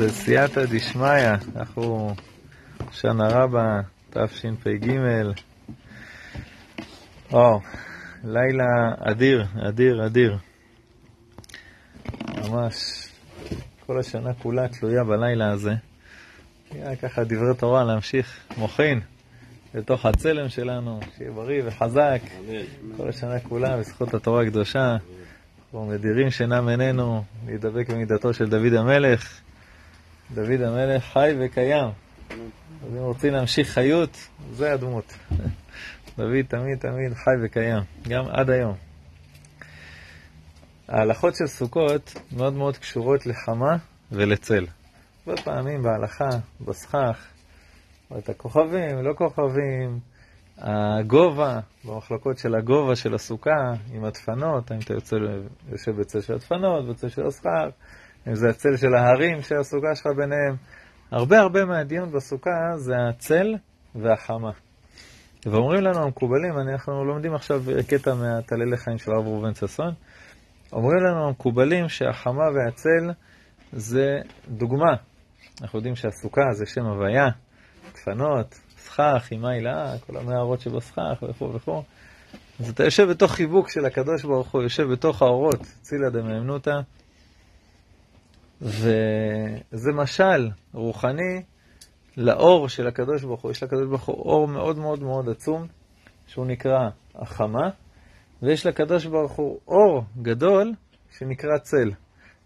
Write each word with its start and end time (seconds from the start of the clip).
בסייעתא 0.00 0.64
דשמיא, 0.64 1.34
אנחנו 1.56 2.14
שנה 2.92 3.28
רבה, 3.28 3.80
תשפ"ג. 4.10 4.92
וואו, 7.30 7.60
לילה 8.24 8.94
אדיר, 8.98 9.46
אדיר, 9.68 10.06
אדיר. 10.06 10.38
ממש, 12.38 13.08
כל 13.86 13.98
השנה 13.98 14.34
כולה 14.34 14.68
תלויה 14.68 15.04
בלילה 15.04 15.50
הזה. 15.52 15.74
היה 16.70 16.96
ככה 16.96 17.24
דברי 17.24 17.54
תורה 17.58 17.84
להמשיך, 17.84 18.40
מוחין, 18.56 19.00
לתוך 19.74 20.06
הצלם 20.06 20.48
שלנו, 20.48 21.00
שיהיה 21.16 21.30
בריא 21.30 21.62
וחזק. 21.66 22.20
כל 22.96 23.08
השנה 23.08 23.40
כולה, 23.40 23.76
בזכות 23.76 24.14
התורה 24.14 24.42
הקדושה. 24.42 24.96
אנחנו 25.64 25.86
מדירים 25.86 26.30
שינה 26.30 26.60
מעינינו, 26.60 27.24
להידבק 27.46 27.90
במידתו 27.90 28.34
של 28.34 28.48
דוד 28.48 28.74
המלך. 28.74 29.40
דוד 30.34 30.60
המלך 30.62 31.04
חי 31.04 31.34
וקיים. 31.40 31.88
אז 32.82 32.92
אם 32.92 32.98
רוצים 32.98 33.32
להמשיך 33.32 33.68
חיות, 33.68 34.28
זה 34.52 34.72
הדמות. 34.72 35.12
דוד 36.18 36.42
תמיד 36.48 36.78
תמיד 36.78 37.14
חי 37.14 37.30
וקיים, 37.44 37.82
גם 38.08 38.24
עד 38.28 38.50
היום. 38.50 38.74
ההלכות 40.88 41.34
של 41.36 41.46
סוכות 41.46 42.14
מאוד 42.36 42.52
מאוד 42.52 42.76
קשורות 42.76 43.26
לחמה 43.26 43.76
ולצל. 44.12 44.66
הרבה 45.26 45.42
פעמים 45.42 45.82
בהלכה, 45.82 46.28
בסכך, 46.60 47.26
את 48.18 48.28
הכוכבים, 48.28 49.02
לא 49.02 49.12
כוכבים, 49.14 50.00
הגובה, 50.58 51.60
במחלוקות 51.84 52.38
של 52.38 52.54
הגובה 52.54 52.96
של 52.96 53.14
הסוכה, 53.14 53.72
עם 53.92 54.04
הדפנות, 54.04 54.70
האם 54.70 54.80
אתה 54.80 54.94
יוצא, 54.94 55.16
יושב 55.72 56.00
בצל 56.00 56.20
של 56.20 56.34
הדפנות, 56.34 56.88
בצל 56.88 57.08
של 57.08 57.26
הסכך, 57.26 57.66
אם 58.28 58.34
זה 58.34 58.48
הצל 58.48 58.76
של 58.76 58.94
ההרים 58.94 59.42
שהסוכה 59.42 59.94
שלך 59.94 60.06
ביניהם. 60.16 60.56
הרבה 61.10 61.38
הרבה 61.38 61.64
מהדיון 61.64 62.12
בסוכה 62.12 62.76
זה 62.76 62.94
הצל 63.08 63.54
והחמה. 63.94 64.50
ואומרים 65.46 65.80
לנו 65.80 66.02
המקובלים, 66.02 66.58
אנחנו 66.58 67.04
לומדים 67.04 67.34
עכשיו 67.34 67.62
קטע 67.88 68.14
מהטלילי 68.14 68.76
חיים 68.76 68.98
של 68.98 69.10
הרב 69.12 69.26
ראובן 69.26 69.54
ששון, 69.54 69.94
אומרים 70.72 70.98
לנו 71.02 71.28
המקובלים 71.28 71.88
שהחמה 71.88 72.44
והצל 72.54 73.10
זה 73.72 74.18
דוגמה. 74.48 74.94
אנחנו 75.62 75.78
יודעים 75.78 75.96
שהסוכה 75.96 76.42
זה 76.52 76.66
שם 76.66 76.84
הוויה, 76.84 77.28
דפנות, 77.92 78.54
סכך, 78.78 79.28
עם 79.30 79.44
הילאה, 79.44 79.98
כל 80.06 80.16
המערות 80.16 80.60
שבסכך 80.60 81.22
וכו' 81.28 81.54
וכו'. 81.54 81.82
אז 82.60 82.68
אתה 82.68 82.84
יושב 82.84 83.10
בתוך 83.10 83.32
חיבוק 83.32 83.70
של 83.70 83.84
הקדוש 83.84 84.24
ברוך 84.24 84.50
הוא, 84.50 84.62
יושב 84.62 84.92
בתוך 84.92 85.22
האורות, 85.22 85.60
צילא 85.80 86.08
דמאמנותא, 86.08 86.80
וזה 88.62 89.92
משל 89.94 90.50
רוחני 90.72 91.42
לאור 92.16 92.68
של 92.68 92.86
הקדוש 92.86 93.24
ברוך 93.24 93.42
הוא. 93.42 93.50
יש 93.50 93.62
לקדוש 93.62 93.86
ברוך 93.88 94.04
הוא 94.04 94.16
אור 94.16 94.48
מאוד 94.48 94.78
מאוד 94.78 95.02
מאוד 95.02 95.28
עצום, 95.28 95.66
שהוא 96.26 96.46
נקרא 96.46 96.88
החמה, 97.14 97.70
ויש 98.42 98.66
לקדוש 98.66 99.06
ברוך 99.06 99.32
הוא 99.32 99.60
אור 99.68 100.04
גדול 100.22 100.72
שנקרא 101.10 101.58
צל. 101.58 101.90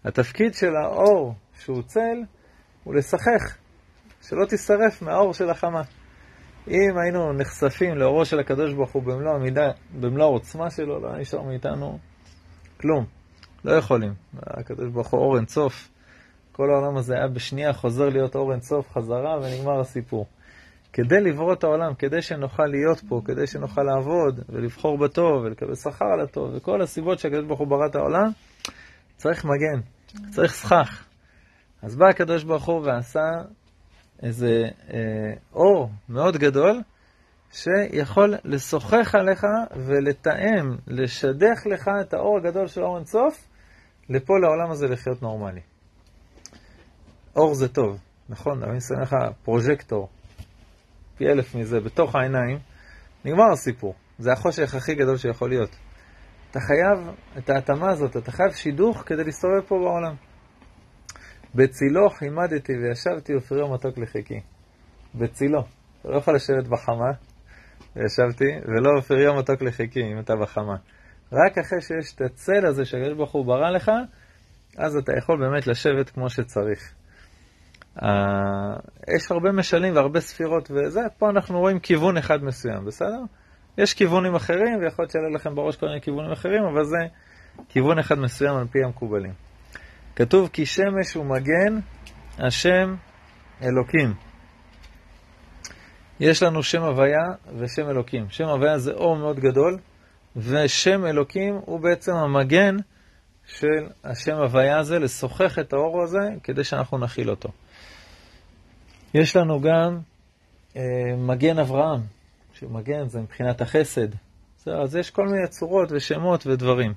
התפקיד 0.05 0.55
של 0.55 0.77
האור 0.77 1.35
שהוא 1.59 1.83
צל 1.83 2.23
הוא 2.85 2.95
לשחך, 2.95 3.57
שלא 4.23 4.47
תישרף 4.47 5.03
מהאור 5.03 5.33
של 5.33 5.51
החמה. 5.51 5.83
אם 6.69 6.99
היינו 7.03 7.33
נחשפים 7.33 7.95
לאורו 7.95 8.25
של 8.25 8.39
הקדוש 8.39 8.73
ברוך 8.73 8.93
הוא 8.93 9.03
במלוא 9.03 9.35
המידה, 9.35 9.71
במלוא 10.01 10.25
העוצמה 10.25 10.71
שלו, 10.71 11.01
לא 11.01 11.19
נשאר 11.19 11.43
מאיתנו 11.43 11.99
כלום. 12.81 13.05
לא 13.65 13.73
יכולים. 13.73 14.15
הקדוש 14.43 14.89
ברוך 14.93 15.09
הוא 15.09 15.21
אור 15.21 15.37
אינסוף. 15.37 15.89
כל 16.57 16.71
העולם 16.71 16.97
הזה 16.97 17.15
היה 17.15 17.29
בשנייה 17.29 17.73
חוזר 17.73 18.09
להיות 18.09 18.37
אור 18.37 18.53
אינסוף 18.53 18.91
חזרה 18.91 19.39
ונגמר 19.43 19.81
הסיפור. 19.81 20.27
כדי 20.93 21.21
לברוא 21.21 21.53
את 21.53 21.65
העולם, 21.65 21.95
כדי 21.95 22.23
שנוכל 22.23 22.67
להיות 22.67 23.01
פה, 23.09 23.21
כדי 23.25 23.47
שנוכל 23.47 23.83
לעבוד 23.83 24.41
ולבחור 24.49 24.99
בטוב 24.99 25.45
ולקבל 25.45 25.75
שכר 25.75 26.05
על 26.05 26.21
הטוב 26.21 26.55
וכל 26.55 26.83
הסיבות 26.83 27.19
שהקדוש 27.19 27.45
ברוך 27.45 27.61
הוא 27.61 27.69
ברא 27.69 27.87
את 27.87 27.95
העולם, 27.95 28.31
צריך 29.17 29.45
מגן, 29.45 29.81
צריך 30.31 30.53
סכך. 30.53 31.05
אז 31.83 31.97
בא 31.97 32.09
הקדוש 32.09 32.45
ברוך 32.45 32.65
הוא 32.65 32.87
ועשה 32.87 33.31
איזה 34.23 34.63
אה, 34.93 35.33
אור 35.53 35.91
מאוד 36.09 36.37
גדול, 36.37 36.81
שיכול 37.53 38.35
לשוחח 38.45 39.15
עליך 39.15 39.47
ולתאם, 39.77 40.77
לשדך 40.87 41.67
לך 41.67 41.91
את 42.01 42.15
האור 42.15 42.39
הגדול 42.39 42.67
של 42.67 42.83
אור 42.83 42.97
אינסוף, 42.97 43.49
לפה 44.09 44.35
לעולם 44.43 44.71
הזה 44.71 44.87
לחיות 44.87 45.23
נורמלי. 45.23 45.61
אור 47.37 47.55
זה 47.55 47.69
טוב, 47.69 48.01
נכון? 48.29 48.63
אני 48.63 48.81
שם 48.81 49.01
לך 49.01 49.17
פרוז'קטור, 49.45 50.09
פי 51.17 51.27
אלף 51.27 51.55
מזה, 51.55 51.81
בתוך 51.81 52.15
העיניים, 52.15 52.59
נגמר 53.25 53.53
הסיפור. 53.53 53.95
זה 54.19 54.33
החושך 54.33 54.75
הכי 54.75 54.95
גדול 54.95 55.17
שיכול 55.17 55.49
להיות. 55.49 55.77
אתה 56.51 56.61
חייב 56.61 57.15
את 57.39 57.51
ההתאמה 57.51 57.91
הזאת, 57.91 58.17
אתה 58.17 58.33
חייב 58.33 58.53
שידוך 58.53 59.03
כדי 59.07 59.25
להסתובב 59.25 59.61
פה 59.69 59.79
בעולם. 59.79 60.15
בצילו 61.55 62.11
חימדתי 62.11 62.73
וישבתי 62.73 63.37
ופריו 63.37 63.69
מתוק 63.69 63.99
לחיקי. 63.99 64.41
בצילו. 65.15 65.61
אתה 66.01 66.09
לא 66.09 66.19
יכול 66.19 66.35
לשבת 66.35 66.69
בחמה, 66.69 67.11
וישבתי, 67.97 68.45
ולא 68.65 68.99
ופריו 68.99 69.35
מתוק 69.35 69.63
לחיקי 69.63 70.01
אם 70.01 70.19
אתה 70.19 70.37
בחמה. 70.37 70.77
רק 71.33 71.59
אחרי 71.59 71.81
שיש 71.81 72.15
את 72.15 72.21
הצל 72.21 72.67
הזה 72.67 72.85
שהקדוש 72.85 73.17
ברוך 73.17 73.33
הוא 73.33 73.47
ברא 73.47 73.71
לך, 73.71 73.91
אז 74.77 74.97
אתה 74.97 75.13
יכול 75.19 75.39
באמת 75.41 75.67
לשבת 75.67 76.11
כמו 76.11 76.31
שצריך. 76.31 76.95
Uh, 77.99 78.07
יש 79.17 79.31
הרבה 79.31 79.53
משלים 79.53 79.95
והרבה 79.97 80.21
ספירות 80.21 80.71
וזה, 80.71 81.01
פה 81.19 81.31
אנחנו 81.31 81.61
רואים 81.61 81.79
כיוון 81.79 82.17
אחד 82.17 82.45
מסוים, 82.45 82.85
בסדר? 82.85 83.21
יש 83.79 83.95
כיוונים 83.95 84.35
אחרים, 84.35 84.79
ויכול 84.81 85.03
להיות 85.03 85.11
שיעלה 85.11 85.29
לכם 85.35 85.55
בראש 85.55 85.77
כל 85.77 85.87
מיני 85.87 86.01
כיוונים 86.01 86.33
אחרים, 86.33 86.65
אבל 86.65 86.85
זה 86.85 86.99
כיוון 87.69 87.99
אחד 87.99 88.19
מסוים 88.19 88.57
על 88.57 88.67
פי 88.67 88.79
המקובלים. 88.85 89.33
כתוב 90.17 90.49
כי 90.53 90.67
שמש 90.67 91.17
ומגן 91.17 91.81
השם 92.39 92.95
אלוקים. 93.63 94.15
יש 96.21 96.43
לנו 96.43 96.63
שם 96.63 96.83
הוויה 96.83 97.25
ושם 97.59 97.89
אלוקים. 97.91 98.27
שם 98.31 98.45
הוויה 98.45 98.79
זה 98.79 98.93
אור 98.93 99.17
מאוד 99.17 99.41
גדול, 99.41 99.79
ושם 100.37 101.07
אלוקים 101.07 101.55
הוא 101.65 101.81
בעצם 101.81 102.13
המגן 102.13 102.77
של 103.47 103.89
השם 104.05 104.37
הוויה 104.37 104.79
הזה, 104.79 104.99
לשוחח 104.99 105.59
את 105.59 105.73
האור 105.73 106.03
הזה 106.03 106.29
כדי 106.43 106.65
שאנחנו 106.65 106.99
נכיל 106.99 107.31
אותו. 107.31 107.49
יש 109.15 109.37
לנו 109.37 109.61
גם 109.61 109.99
אה, 110.77 110.83
מגן 111.17 111.59
אברהם, 111.59 112.01
שמגן 112.53 113.09
זה 113.09 113.21
מבחינת 113.21 113.61
החסד. 113.61 114.09
בסדר, 114.57 114.83
אז 114.83 114.97
יש 114.97 115.11
כל 115.11 115.27
מיני 115.27 115.49
צורות 115.49 115.93
ושמות 115.93 116.47
ודברים. 116.47 116.93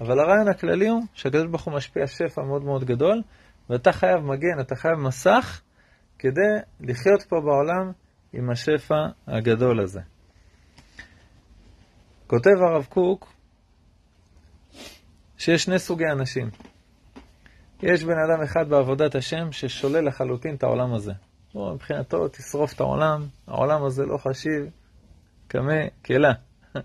אבל 0.00 0.20
הרעיון 0.20 0.48
הכללי 0.48 0.88
הוא 0.88 1.02
שהקדוש 1.14 1.46
ברוך 1.46 1.64
הוא 1.64 1.74
משפיע 1.74 2.06
שפע 2.06 2.42
מאוד 2.42 2.64
מאוד 2.64 2.84
גדול, 2.84 3.22
ואתה 3.70 3.92
חייב 3.92 4.20
מגן, 4.20 4.60
אתה 4.60 4.76
חייב 4.76 4.94
מסך, 4.94 5.60
כדי 6.18 6.56
לחיות 6.80 7.22
פה 7.22 7.36
בעולם 7.40 7.92
עם 8.32 8.50
השפע 8.50 9.06
הגדול 9.26 9.80
הזה. 9.80 10.00
כותב 12.26 12.62
הרב 12.62 12.84
קוק 12.88 13.32
שיש 15.38 15.64
שני 15.64 15.78
סוגי 15.78 16.06
אנשים. 16.06 16.50
יש 17.82 18.04
בן 18.04 18.18
אדם 18.28 18.42
אחד 18.42 18.68
בעבודת 18.68 19.14
השם 19.14 19.52
ששולל 19.52 20.06
לחלוטין 20.08 20.54
את 20.54 20.62
העולם 20.62 20.94
הזה. 20.94 21.12
הוא 21.52 21.72
מבחינתו 21.72 22.28
תשרוף 22.28 22.72
את 22.72 22.80
העולם, 22.80 23.26
העולם 23.46 23.84
הזה 23.84 24.06
לא 24.06 24.16
חשיב, 24.16 24.70
קמא 25.48 25.86
כלה. 26.04 26.32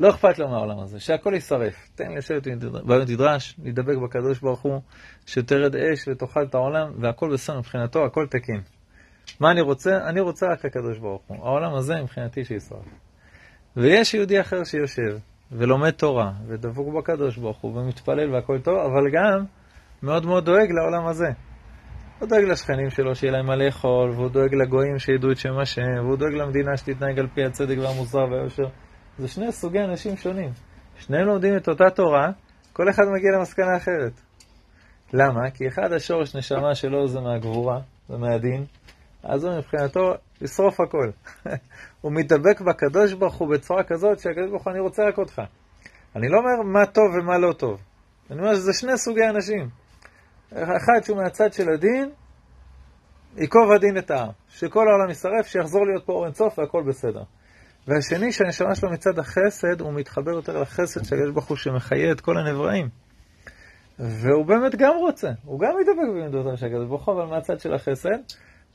לא 0.00 0.10
אכפת 0.10 0.38
לו 0.38 0.48
מהעולם 0.48 0.78
הזה, 0.78 1.00
שהכל 1.00 1.34
יישרף. 1.34 1.90
תן 1.94 2.08
לי 2.08 2.16
לשבת 2.16 2.46
במדרש, 2.84 3.54
להידבק 3.62 3.96
בקדוש 3.96 4.38
ברוך 4.38 4.60
הוא, 4.60 4.80
שתרד 5.26 5.76
אש 5.76 6.08
ותאכל 6.08 6.42
את 6.42 6.54
העולם, 6.54 6.92
והכל 7.00 7.32
בסדר 7.32 7.58
מבחינתו, 7.58 8.04
הכל 8.04 8.26
תקין. 8.26 8.60
מה 9.40 9.50
אני 9.50 9.60
רוצה? 9.60 9.96
אני 10.08 10.20
רוצה 10.20 10.46
רק 10.52 10.64
הקדוש 10.64 10.98
ברוך 10.98 11.22
הוא. 11.26 11.36
העולם 11.36 11.74
הזה 11.74 12.02
מבחינתי 12.02 12.44
שישרף. 12.44 12.84
ויש 13.76 14.14
יהודי 14.14 14.40
אחר 14.40 14.64
שיושב, 14.64 15.18
ולומד 15.52 15.90
תורה, 15.90 16.32
ודבוק 16.46 16.94
בקדוש 16.94 17.36
ברוך 17.36 17.58
הוא, 17.58 17.78
ומתפלל 17.78 18.34
והכל 18.34 18.58
טוב, 18.58 18.78
אבל 18.78 19.10
גם 19.12 19.44
מאוד 20.02 20.26
מאוד 20.26 20.44
דואג 20.44 20.70
לעולם 20.70 21.06
הזה. 21.06 21.28
הוא 22.24 22.28
דואג 22.28 22.44
לשכנים 22.44 22.90
שלו 22.90 23.14
שיהיה 23.14 23.32
להם 23.32 23.46
מה 23.46 23.56
לאכול, 23.56 24.10
והוא 24.10 24.28
דואג 24.28 24.54
לגויים 24.54 24.98
שידעו 24.98 25.32
את 25.32 25.36
שם 25.36 25.58
השם, 25.58 26.04
והוא 26.04 26.16
דואג 26.16 26.32
למדינה 26.32 26.76
שתתנהג 26.76 27.18
על 27.18 27.26
פי 27.34 27.44
הצדק 27.44 27.76
והמוסר 27.78 28.18
והיושר. 28.30 28.66
זה 29.18 29.28
שני 29.28 29.52
סוגי 29.52 29.80
אנשים 29.80 30.16
שונים. 30.16 30.50
שניהם 30.98 31.26
לומדים 31.26 31.56
את 31.56 31.68
אותה 31.68 31.90
תורה, 31.90 32.30
כל 32.72 32.88
אחד 32.90 33.02
מגיע 33.14 33.30
למסקנה 33.38 33.76
אחרת. 33.76 34.12
למה? 35.12 35.50
כי 35.50 35.68
אחד 35.68 35.92
השורש 35.92 36.36
נשמה 36.36 36.74
שלו 36.74 37.08
זה 37.08 37.20
מהגבורה, 37.20 37.80
זה 38.08 38.16
מהדין, 38.16 38.64
אז 39.22 39.44
הוא 39.44 39.56
מבחינתו 39.58 40.14
לשרוף 40.40 40.80
הכל. 40.80 41.10
הוא 42.00 42.12
מתדבק 42.12 42.60
בקדוש 42.60 43.12
ברוך 43.12 43.34
הוא 43.34 43.48
בצורה 43.48 43.82
כזאת 43.82 44.18
שהקדוש 44.18 44.50
ברוך 44.50 44.64
הוא 44.64 44.72
אני 44.72 44.80
רוצה 44.80 45.02
רק 45.08 45.18
אותך. 45.18 45.42
אני 46.16 46.28
לא 46.28 46.38
אומר 46.38 46.62
מה 46.72 46.86
טוב 46.86 47.04
ומה 47.18 47.38
לא 47.38 47.52
טוב. 47.52 47.80
אני 48.30 48.40
אומר 48.40 48.54
שזה 48.54 48.72
שני 48.72 48.98
סוגי 48.98 49.28
אנשים. 49.28 49.83
אחד 50.54 51.04
שהוא 51.04 51.16
מהצד 51.16 51.52
של 51.52 51.68
הדין, 51.68 52.10
ייקוב 53.36 53.72
הדין 53.72 53.98
את 53.98 54.10
ההר, 54.10 54.30
שכל 54.48 54.88
העולם 54.88 55.08
יישרף, 55.08 55.46
שיחזור 55.46 55.86
להיות 55.86 56.06
פה 56.06 56.12
אור 56.12 56.24
אינסוף 56.24 56.58
והכל 56.58 56.82
בסדר. 56.88 57.22
והשני, 57.88 58.32
שהנשמה 58.32 58.74
שלו 58.74 58.90
מצד 58.90 59.18
החסד, 59.18 59.80
הוא 59.80 59.92
מתחבר 59.92 60.30
יותר 60.30 60.60
לחסד 60.60 61.04
של 61.04 61.16
יש 61.16 61.30
ברוך 61.34 61.48
הוא 61.48 61.56
שמחיה 61.56 62.12
את 62.12 62.20
כל 62.20 62.38
הנבראים. 62.38 62.88
והוא 63.98 64.46
באמת 64.46 64.74
גם 64.74 64.92
רוצה, 64.96 65.30
הוא 65.44 65.60
גם 65.60 65.72
מתאבק 65.80 66.08
במידותיו 66.08 66.56
של 66.56 66.66
הקדוש 66.66 66.88
ברוך 66.88 67.08
הוא, 67.08 67.14
אבל 67.14 67.30
מהצד 67.30 67.60
של 67.60 67.74
החסד, 67.74 68.18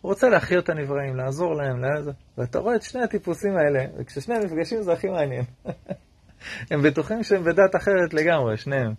הוא 0.02 0.10
רוצה 0.10 0.30
להחיות 0.30 0.64
את 0.64 0.70
הנבראים, 0.70 1.16
לעזור 1.16 1.56
להם, 1.56 1.80
לעזור. 1.80 2.14
ואתה 2.38 2.60
רואה 2.60 2.76
את 2.76 2.82
שני 2.82 3.04
הטיפוסים 3.04 3.58
האלה, 3.58 3.86
וכששניהם 3.98 4.44
נפגשים 4.44 4.82
זה 4.82 4.94
הכי 4.94 5.08
מעניין. 5.08 5.46
הם 6.72 6.82
בטוחים 6.82 7.24
שהם 7.24 7.44
בדת 7.44 7.76
אחרת 7.76 8.14
לגמרי, 8.14 8.58
שניהם. 8.58 8.94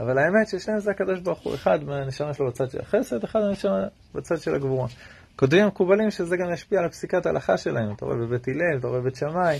אבל 0.00 0.18
האמת 0.18 0.48
ששניהם 0.48 0.80
זה 0.80 0.90
הקדוש 0.90 1.20
ברוך 1.20 1.38
הוא, 1.38 1.54
אחד 1.54 1.84
מהנשמה 1.84 2.34
שלו 2.34 2.48
בצד 2.48 2.70
של 2.70 2.80
החסד, 2.80 3.24
אחד 3.24 3.40
מהנשמה 3.40 3.84
בצד 4.14 4.38
של 4.38 4.54
הגבורה. 4.54 4.88
כותבים 5.36 5.64
המקובלים 5.64 6.10
שזה 6.10 6.36
גם 6.36 6.52
ישפיע 6.52 6.78
על 6.78 6.84
הפסיקת 6.84 7.26
ההלכה 7.26 7.56
שלהם. 7.56 7.94
אתה 7.94 8.04
רואה 8.04 8.16
בבית 8.16 8.48
הלל, 8.48 8.78
אתה 8.78 8.88
רואה 8.88 9.00
בבית 9.00 9.16
שמאי, 9.16 9.58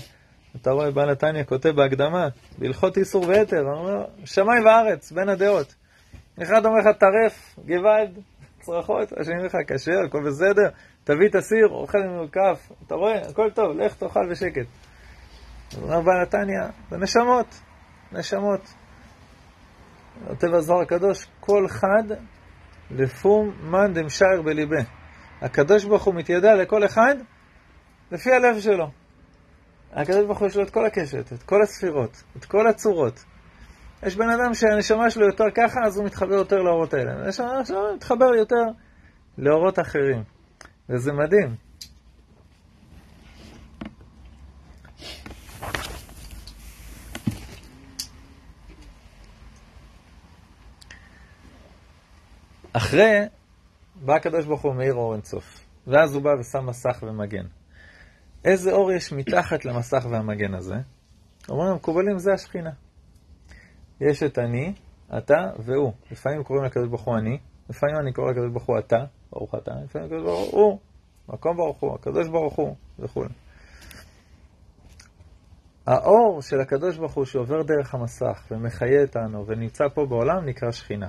אתה 0.55 0.71
רואה 0.71 0.91
בעל 0.91 1.09
התניא 1.09 1.43
כותב 1.43 1.69
בהקדמה, 1.69 2.27
בהלכות 2.57 2.97
איסור 2.97 3.27
ויתר, 3.27 3.61
הוא 3.61 3.73
אומר, 3.73 4.05
שמאי 4.25 4.59
וארץ, 4.65 5.11
בין 5.11 5.29
הדעות. 5.29 5.75
אחד 6.43 6.65
אומר 6.65 6.77
לך 6.77 6.97
טרף, 6.97 7.55
גוואלד, 7.67 8.19
צרחות, 8.61 9.13
השני 9.19 9.33
אומר 9.35 9.45
לך 9.45 9.57
כשר, 9.67 9.99
הכל 10.07 10.23
בסדר, 10.27 10.69
תביא 11.03 11.27
את 11.29 11.35
הסיר, 11.35 11.67
אוכל 11.67 11.97
ממוקף, 11.97 12.71
אתה 12.87 12.95
רואה, 12.95 13.21
הכל 13.29 13.49
טוב, 13.49 13.77
לך 13.77 13.95
תאכל 13.95 14.29
בשקט. 14.31 14.65
אומר 15.81 16.01
בעל 16.01 16.21
התניא, 16.23 16.61
זה 16.89 16.97
נשמות, 16.97 17.61
נשמות. 18.11 18.80
כותב 20.27 20.53
הזוהר 20.53 20.81
הקדוש, 20.81 21.27
כל 21.39 21.67
חד 21.67 22.03
לפום 22.91 23.51
מאן 23.61 23.93
דמשייר 23.93 24.41
בליבה. 24.41 24.81
הקדוש 25.41 25.85
ברוך 25.85 26.03
הוא 26.03 26.15
מתיידע 26.15 26.55
לכל 26.55 26.85
אחד 26.85 27.15
לפי 28.11 28.31
הלב 28.31 28.59
שלו. 28.59 28.91
הקדוש 29.93 30.25
ברוך 30.25 30.39
הוא 30.39 30.47
יש 30.47 30.55
לו 30.57 30.63
את 30.63 30.69
כל 30.69 30.85
הקשת, 30.85 31.33
את 31.33 31.43
כל 31.43 31.61
הספירות, 31.61 32.23
את 32.37 32.45
כל 32.45 32.67
הצורות. 32.67 33.23
יש 34.03 34.15
בן 34.15 34.29
אדם 34.29 34.53
שהנשמה 34.53 35.09
שלו 35.09 35.25
יותר 35.25 35.45
ככה, 35.55 35.79
אז 35.85 35.97
הוא 35.97 36.05
מתחבר 36.05 36.33
יותר 36.33 36.55
לאורות 36.55 36.93
האלה. 36.93 37.11
הנשמה 37.11 37.65
שלו 37.65 37.95
מתחבר 37.95 38.35
יותר 38.35 38.63
לאורות 39.37 39.79
אחרים. 39.79 40.23
וזה 40.89 41.13
מדהים. 41.13 41.70
אחרי, 52.73 53.25
בא 53.95 54.15
הקדוש 54.15 54.45
ברוך 54.45 54.61
הוא 54.61 54.75
מאיר 54.75 54.93
אור 54.93 55.13
אינסוף, 55.13 55.65
ואז 55.87 56.15
הוא 56.15 56.23
בא 56.23 56.29
ושם 56.39 56.65
מסך 56.65 57.03
ומגן. 57.07 57.45
איזה 58.45 58.71
אור 58.71 58.91
יש 58.91 59.13
מתחת 59.13 59.65
למסך 59.65 60.05
והמגן 60.11 60.53
הזה? 60.53 60.75
אומרים 61.49 61.71
המקובלים, 61.71 62.17
זה 62.17 62.33
השכינה. 62.33 62.71
יש 64.01 64.23
את 64.23 64.39
אני, 64.39 64.73
אתה 65.17 65.37
והוא. 65.59 65.93
לפעמים 66.11 66.43
קוראים 66.43 66.65
לקדוש 66.65 66.87
ברוך 66.87 67.01
הוא 67.01 67.17
אני, 67.17 67.37
לפעמים 67.69 67.95
אני 67.95 68.13
קורא 68.13 68.31
לקדוש 68.31 68.51
ברוך 68.51 68.65
הוא 68.65 68.79
אתה, 68.79 69.03
ברוך 69.31 69.55
אתה, 69.55 69.71
לפעמים 69.83 70.07
הקדוש 70.07 70.23
ברוך 70.23 70.51
הוא, 70.51 70.79
מקום 71.29 71.57
ברוך 71.57 71.79
הוא, 71.79 71.95
הקדוש 71.95 72.27
ברוך 72.27 72.55
הוא, 72.55 72.75
וכו'. 72.99 73.23
האור 75.87 76.41
של 76.41 76.61
הקדוש 76.61 76.97
ברוך 76.97 77.13
הוא 77.13 77.25
שעובר 77.25 77.61
דרך 77.63 77.95
המסך 77.95 78.47
ומחיה 78.51 79.01
אותנו 79.01 79.47
ונמצא 79.47 79.83
פה 79.93 80.05
בעולם 80.05 80.45
נקרא 80.45 80.71
שכינה. 80.71 81.07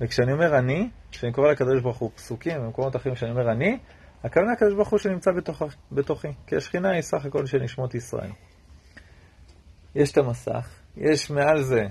וכשאני 0.00 0.32
אומר 0.32 0.58
אני, 0.58 0.88
כשאני 1.10 1.32
קורא 1.32 1.50
לקדוש 1.50 1.82
ברוך 1.82 1.98
הוא 1.98 2.10
פסוקים 2.14 2.62
במקומות 2.62 2.96
אחרים 2.96 3.16
שאני 3.16 3.30
אומר 3.30 3.52
אני, 3.52 3.78
הכוונה 4.24 4.52
הקדוש 4.52 4.74
ברוך 4.74 4.88
הוא 4.88 4.98
שנמצא 4.98 5.30
בתוך, 5.32 5.62
בתוכי, 5.92 6.28
כי 6.46 6.56
השכינה 6.56 6.90
היא 6.90 7.02
סך 7.02 7.24
הכל 7.24 7.46
של 7.46 7.58
נשמות 7.58 7.94
ישראל. 7.94 8.30
יש 9.94 10.12
את 10.12 10.18
המסך, 10.18 10.70
יש 10.96 11.30
מעל 11.30 11.62
זה 11.62 11.86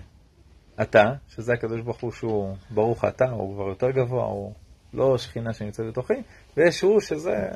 אתה, 0.81 1.03
שזה 1.27 1.53
הקדוש 1.53 1.81
ברוך 1.81 2.01
הוא 2.01 2.11
שהוא 2.11 2.55
ברוך 2.69 3.05
אתה, 3.05 3.25
הוא 3.29 3.55
כבר 3.55 3.67
יותר 3.69 3.91
גבוה, 3.91 4.25
הוא 4.25 4.53
לא 4.93 5.17
שכינה 5.17 5.53
שנמצאת 5.53 5.85
בתוכי, 5.87 6.13
ויש 6.57 6.81
הוא 6.81 6.99
שזה 6.99 7.49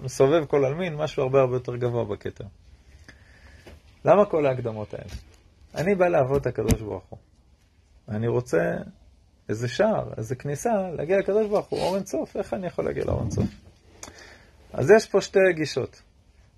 מסובב 0.00 0.44
כל 0.44 0.64
עלמין, 0.64 0.94
משהו 0.94 1.22
הרבה 1.22 1.40
הרבה 1.40 1.56
יותר 1.56 1.76
גבוה 1.76 2.04
בכתר. 2.04 2.44
למה 4.04 4.24
כל 4.24 4.46
ההקדמות 4.46 4.94
האלה? 4.94 5.10
אני 5.74 5.94
בא 5.94 6.08
לעבוד 6.08 6.40
את 6.40 6.46
הקדוש 6.46 6.82
ברוך 6.82 7.04
הוא. 7.08 7.18
אני 8.08 8.28
רוצה 8.28 8.58
איזה 9.48 9.68
שער, 9.68 10.12
איזה 10.16 10.36
כניסה, 10.36 10.70
להגיע 10.96 11.18
לקדוש 11.18 11.46
ברוך 11.48 11.66
הוא, 11.66 11.80
אור 11.80 11.96
אינסוף, 11.96 12.36
איך 12.36 12.54
אני 12.54 12.66
יכול 12.66 12.84
להגיע 12.84 13.04
לאור 13.04 13.20
אינסוף? 13.20 13.44
אז 14.72 14.90
יש 14.90 15.06
פה 15.06 15.20
שתי 15.20 15.52
גישות. 15.54 16.02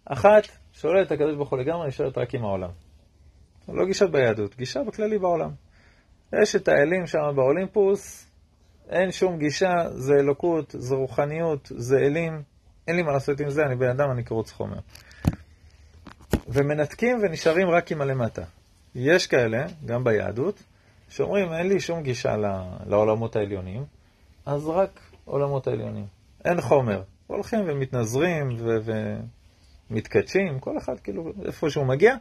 אחת, 0.04 0.42
שואלת 0.72 1.06
את 1.06 1.12
הקדוש 1.12 1.36
ברוך 1.36 1.50
הוא 1.50 1.58
לגמרי, 1.58 1.88
נשארת 1.88 2.18
רק 2.18 2.34
עם 2.34 2.44
העולם. 2.44 2.70
לא 3.68 3.86
גישה 3.86 4.06
ביהדות, 4.06 4.56
גישה 4.56 4.80
בכללי 4.82 5.18
בעולם. 5.18 5.50
יש 6.42 6.56
את 6.56 6.68
האלים 6.68 7.06
שם 7.06 7.18
באולימפוס, 7.34 8.26
אין 8.88 9.12
שום 9.12 9.38
גישה, 9.38 9.74
זה 9.90 10.14
אלוקות, 10.14 10.74
זה 10.78 10.94
רוחניות, 10.94 11.72
זה 11.76 11.96
אלים, 11.96 12.42
אין 12.88 12.96
לי 12.96 13.02
מה 13.02 13.12
לעשות 13.12 13.40
עם 13.40 13.50
זה, 13.50 13.62
אני 13.62 13.76
בן 13.76 13.88
אדם, 13.90 14.10
אני 14.10 14.24
קרוץ 14.24 14.52
חומר. 14.52 14.78
ומנתקים 16.48 17.18
ונשארים 17.22 17.68
רק 17.70 17.92
עם 17.92 18.00
הלמטה. 18.00 18.42
יש 18.94 19.26
כאלה, 19.26 19.66
גם 19.84 20.04
ביהדות, 20.04 20.62
שאומרים, 21.08 21.52
אין 21.52 21.68
לי 21.68 21.80
שום 21.80 22.02
גישה 22.02 22.36
לעולמות 22.86 23.36
העליונים, 23.36 23.84
אז 24.46 24.68
רק 24.68 25.00
עולמות 25.24 25.66
העליונים. 25.66 26.06
אין 26.44 26.60
חומר. 26.60 27.02
הולכים 27.26 27.60
ומתנזרים 27.66 28.56
ו- 28.58 28.92
ומתקדשים, 29.90 30.60
כל 30.60 30.78
אחד 30.78 31.00
כאילו 31.00 31.32
איפה 31.44 31.70
שהוא 31.70 31.86
מגיע, 31.86 32.14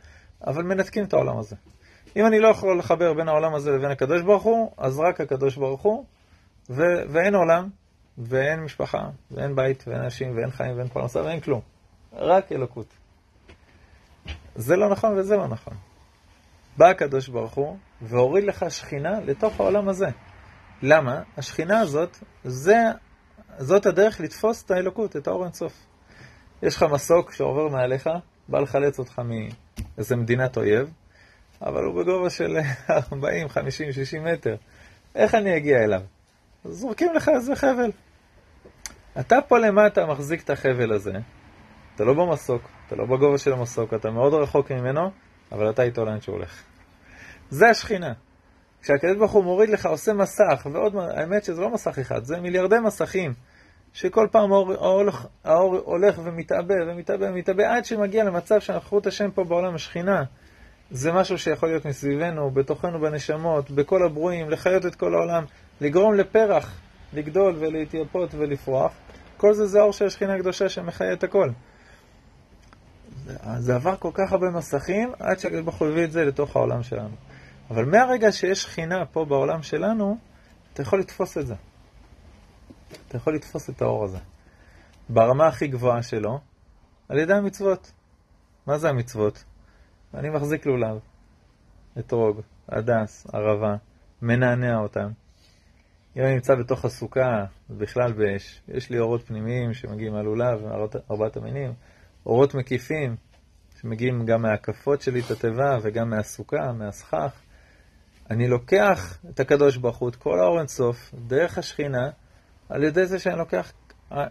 אבל 0.47 0.63
מנתקים 0.63 1.03
את 1.03 1.13
העולם 1.13 1.37
הזה. 1.37 1.55
אם 2.15 2.25
אני 2.25 2.39
לא 2.39 2.47
יכול 2.47 2.79
לחבר 2.79 3.13
בין 3.13 3.27
העולם 3.27 3.53
הזה 3.53 3.71
לבין 3.71 3.91
הקדוש 3.91 4.21
ברוך 4.21 4.43
הוא, 4.43 4.71
אז 4.77 4.99
רק 4.99 5.21
הקדוש 5.21 5.55
ברוך 5.57 5.81
הוא, 5.81 6.05
ו- 6.69 7.03
ואין 7.09 7.35
עולם, 7.35 7.69
ואין 8.17 8.59
משפחה, 8.59 9.09
ואין 9.31 9.55
בית, 9.55 9.83
ואין 9.87 10.01
אנשים, 10.01 10.37
ואין 10.37 10.51
חיים, 10.51 10.77
ואין 10.77 10.87
פרנסה, 10.87 11.23
ואין 11.23 11.39
כלום. 11.39 11.61
רק 12.13 12.51
אלוקות. 12.51 12.93
זה 14.55 14.75
לא 14.75 14.89
נכון 14.89 15.17
וזה 15.17 15.37
לא 15.37 15.47
נכון. 15.47 15.73
בא 16.77 16.89
הקדוש 16.89 17.27
ברוך 17.27 17.53
הוא 17.53 17.77
והוריד 18.01 18.43
לך 18.43 18.65
שכינה 18.69 19.19
לתוך 19.19 19.59
העולם 19.59 19.89
הזה. 19.89 20.07
למה? 20.81 21.21
השכינה 21.37 21.79
הזאת, 21.79 22.17
זה, 22.43 22.77
זאת 23.57 23.85
הדרך 23.85 24.19
לתפוס 24.19 24.63
את 24.63 24.71
האלוקות, 24.71 25.15
את 25.15 25.27
האור 25.27 25.43
אינסוף. 25.43 25.73
יש 26.63 26.75
לך 26.75 26.83
מסוק 26.83 27.31
שעובר 27.31 27.67
מעליך, 27.67 28.09
בא 28.47 28.59
לחלץ 28.59 28.99
אותך 28.99 29.21
מאיזה 29.25 30.15
מדינת 30.15 30.57
אויב, 30.57 30.93
אבל 31.61 31.83
הוא 31.83 32.01
בגובה 32.01 32.29
של 32.29 32.57
40, 32.89 33.49
50, 33.49 33.91
60 33.91 34.23
מטר. 34.23 34.55
איך 35.15 35.35
אני 35.35 35.57
אגיע 35.57 35.83
אליו? 35.83 36.01
זורקים 36.65 37.13
לך 37.13 37.29
איזה 37.29 37.55
חבל. 37.55 37.91
אתה 39.19 39.41
פה 39.47 39.57
למטה 39.57 40.05
מחזיק 40.05 40.43
את 40.43 40.49
החבל 40.49 40.93
הזה, 40.93 41.11
אתה 41.95 42.03
לא 42.03 42.13
במסוק, 42.13 42.61
אתה 42.87 42.95
לא 42.95 43.05
בגובה 43.05 43.37
של 43.37 43.53
המסוק, 43.53 43.93
אתה 43.93 44.11
מאוד 44.11 44.33
רחוק 44.33 44.71
ממנו, 44.71 45.11
אבל 45.51 45.69
אתה 45.69 45.83
איתו 45.83 46.05
לאן 46.05 46.21
שהוא 46.21 46.35
הולך. 46.35 46.63
זה 47.49 47.69
השכינה. 47.69 48.13
כשהקדוש 48.81 49.17
ברוך 49.17 49.31
הוא 49.31 49.43
מוריד 49.43 49.69
לך, 49.69 49.85
עושה 49.85 50.13
מסך, 50.13 50.67
ועוד, 50.71 50.95
האמת 50.95 51.43
שזה 51.43 51.61
לא 51.61 51.69
מסך 51.69 51.99
אחד, 51.99 52.23
זה 52.23 52.39
מיליארדי 52.39 52.75
מסכים, 52.83 53.33
שכל 53.93 54.27
פעם 54.31 54.51
האור, 54.51 54.73
האור, 54.73 55.03
האור 55.43 55.77
הולך 55.85 56.19
ומתעבה 56.23 56.75
ומתעבה 56.87 57.29
ומתעבה, 57.29 57.75
עד 57.75 57.85
שמגיע 57.85 58.23
למצב 58.23 58.59
שנוכחות 58.59 59.07
השם 59.07 59.31
פה 59.31 59.43
בעולם, 59.43 59.75
השכינה, 59.75 60.23
זה 60.91 61.11
משהו 61.11 61.37
שיכול 61.37 61.69
להיות 61.69 61.85
מסביבנו, 61.85 62.51
בתוכנו 62.51 62.99
בנשמות, 63.01 63.71
בכל 63.71 64.05
הברואים, 64.05 64.49
לחיות 64.49 64.85
את 64.85 64.95
כל 64.95 65.13
העולם, 65.13 65.43
לגרום 65.81 66.13
לפרח, 66.13 66.81
לגדול 67.13 67.55
ולהתייפות 67.59 68.33
ולפרוח. 68.33 68.91
כל 69.37 69.53
זה 69.53 69.65
זה 69.65 69.79
האור 69.79 69.93
של 69.93 70.05
השכינה 70.05 70.35
הקדושה 70.35 70.69
שמחיה 70.69 71.13
את 71.13 71.23
הכל. 71.23 71.49
זה 73.57 73.75
עבר 73.75 73.95
כל 73.95 74.11
כך 74.13 74.31
הרבה 74.31 74.49
מסכים, 74.49 75.11
עד 75.19 75.39
שהקדוש 75.39 75.61
ברוך 75.61 75.75
הוא 75.75 75.87
הביא 75.87 76.03
את 76.03 76.11
זה 76.11 76.25
לתוך 76.25 76.55
העולם 76.55 76.83
שלנו. 76.83 77.15
אבל 77.69 77.85
מהרגע 77.85 78.31
שיש 78.31 78.63
שכינה 78.63 79.05
פה 79.05 79.25
בעולם 79.25 79.63
שלנו, 79.63 80.17
אתה 80.73 80.81
יכול 80.81 80.99
לתפוס 80.99 81.37
את 81.37 81.47
זה. 81.47 81.55
אתה 83.07 83.17
יכול 83.17 83.35
לתפוס 83.35 83.69
את 83.69 83.81
האור 83.81 84.03
הזה. 84.03 84.17
ברמה 85.09 85.47
הכי 85.47 85.67
גבוהה 85.67 86.03
שלו, 86.03 86.39
על 87.09 87.17
ידי 87.17 87.33
המצוות. 87.33 87.91
מה 88.67 88.77
זה 88.77 88.89
המצוות? 88.89 89.43
אני 90.13 90.29
מחזיק 90.29 90.65
לולב, 90.65 90.99
אתרוג, 91.99 92.41
הדס, 92.69 93.27
ערבה, 93.33 93.75
מנענע 94.21 94.77
אותם. 94.77 95.09
אם 96.17 96.21
אני 96.21 96.33
נמצא 96.33 96.55
בתוך 96.55 96.85
הסוכה, 96.85 97.45
בכלל 97.69 98.13
באש, 98.13 98.61
יש 98.67 98.89
לי 98.89 98.99
אורות 98.99 99.21
פנימיים 99.21 99.73
שמגיעים 99.73 100.13
מהלולב, 100.13 100.65
ארבעת 101.11 101.37
המינים, 101.37 101.73
אורות 102.25 102.55
מקיפים, 102.55 103.15
שמגיעים 103.81 104.25
גם 104.25 104.41
מההקפות 104.41 105.01
שלי 105.01 105.19
את 105.19 105.31
התיבה 105.31 105.77
וגם 105.81 106.09
מהסוכה, 106.09 106.71
מהסכך. 106.71 107.41
אני 108.29 108.47
לוקח 108.47 109.17
את 109.29 109.39
הקדוש 109.39 109.77
ברוך 109.77 109.97
הוא, 109.97 110.09
את 110.09 110.15
כל 110.15 110.39
האור 110.39 110.59
אינסוף, 110.59 111.11
דרך 111.27 111.57
השכינה, 111.57 112.09
על 112.69 112.83
ידי 112.83 113.05
זה 113.05 113.19
שאני 113.19 113.37
לוקח 113.37 113.71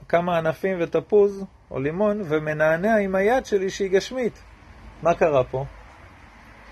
כמה 0.08 0.38
ענפים 0.38 0.78
ותפוז 0.80 1.44
או 1.70 1.80
לימון 1.80 2.22
ומנענע 2.24 2.96
עם 2.96 3.14
היד 3.14 3.46
שלי 3.46 3.70
שהיא 3.70 3.90
גשמית. 3.90 4.42
מה 5.02 5.14
קרה 5.14 5.44
פה? 5.44 5.64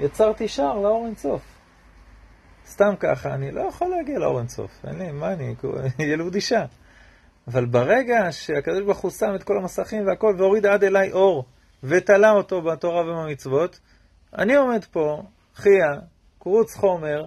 יצרתי 0.01 0.49
שער 0.49 0.79
לאור 0.79 1.07
אינסוף. 1.07 1.43
סתם 2.67 2.95
ככה, 3.01 3.35
אני 3.35 3.51
לא 3.51 3.61
יכול 3.61 3.89
להגיע 3.89 4.19
לאור 4.19 4.39
אינסוף. 4.39 4.71
אין 4.87 4.99
לי, 4.99 5.13
מה 5.13 5.33
אני, 5.33 5.55
ילוד 6.13 6.35
אישה. 6.35 6.65
אבל 7.49 7.65
ברגע 7.65 8.27
שהקדוש 8.31 8.81
ברוך 8.81 8.99
הוא 8.99 9.11
שם 9.11 9.35
את 9.35 9.43
כל 9.43 9.59
המסכים 9.59 10.07
והכל 10.07 10.35
והוריד 10.39 10.67
עד 10.67 10.85
אליי 10.85 11.13
אור 11.13 11.45
ותלה 11.83 12.31
אותו 12.31 12.63
בתורה 12.63 13.03
ובמצוות, 13.03 13.81
אני 14.39 14.55
עומד 14.55 14.85
פה, 14.85 15.23
חייה, 15.55 16.01
קרוץ 16.43 16.75
חומר, 16.75 17.25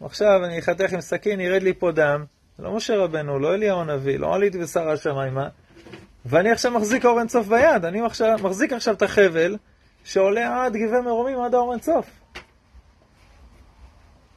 עכשיו 0.00 0.44
אני 0.44 0.58
אחתך 0.58 0.92
עם 0.92 1.00
סכין, 1.00 1.40
ירד 1.40 1.62
לי 1.62 1.74
פה 1.74 1.92
דם, 1.92 2.24
לא 2.58 2.72
משה 2.72 2.96
רבנו, 2.96 3.38
לא 3.38 3.54
אליהו 3.54 3.80
הנביא, 3.80 4.18
לא 4.18 4.34
עליתי 4.34 4.62
ושרה 4.62 4.92
השמיימה, 4.92 5.48
ואני 6.24 6.50
עכשיו 6.50 6.72
מחזיק 6.72 7.04
אור 7.04 7.20
אינסוף 7.20 7.46
ביד, 7.46 7.84
אני 7.84 8.00
עכשיו, 8.00 8.36
מחזיק 8.42 8.72
עכשיו 8.72 8.94
את 8.94 9.02
החבל 9.02 9.56
שעולה 10.04 10.64
עד 10.64 10.76
גבעי 10.76 11.00
מרומים, 11.00 11.40
עד 11.40 11.54
האור 11.54 11.72
אינסוף. 11.72 12.10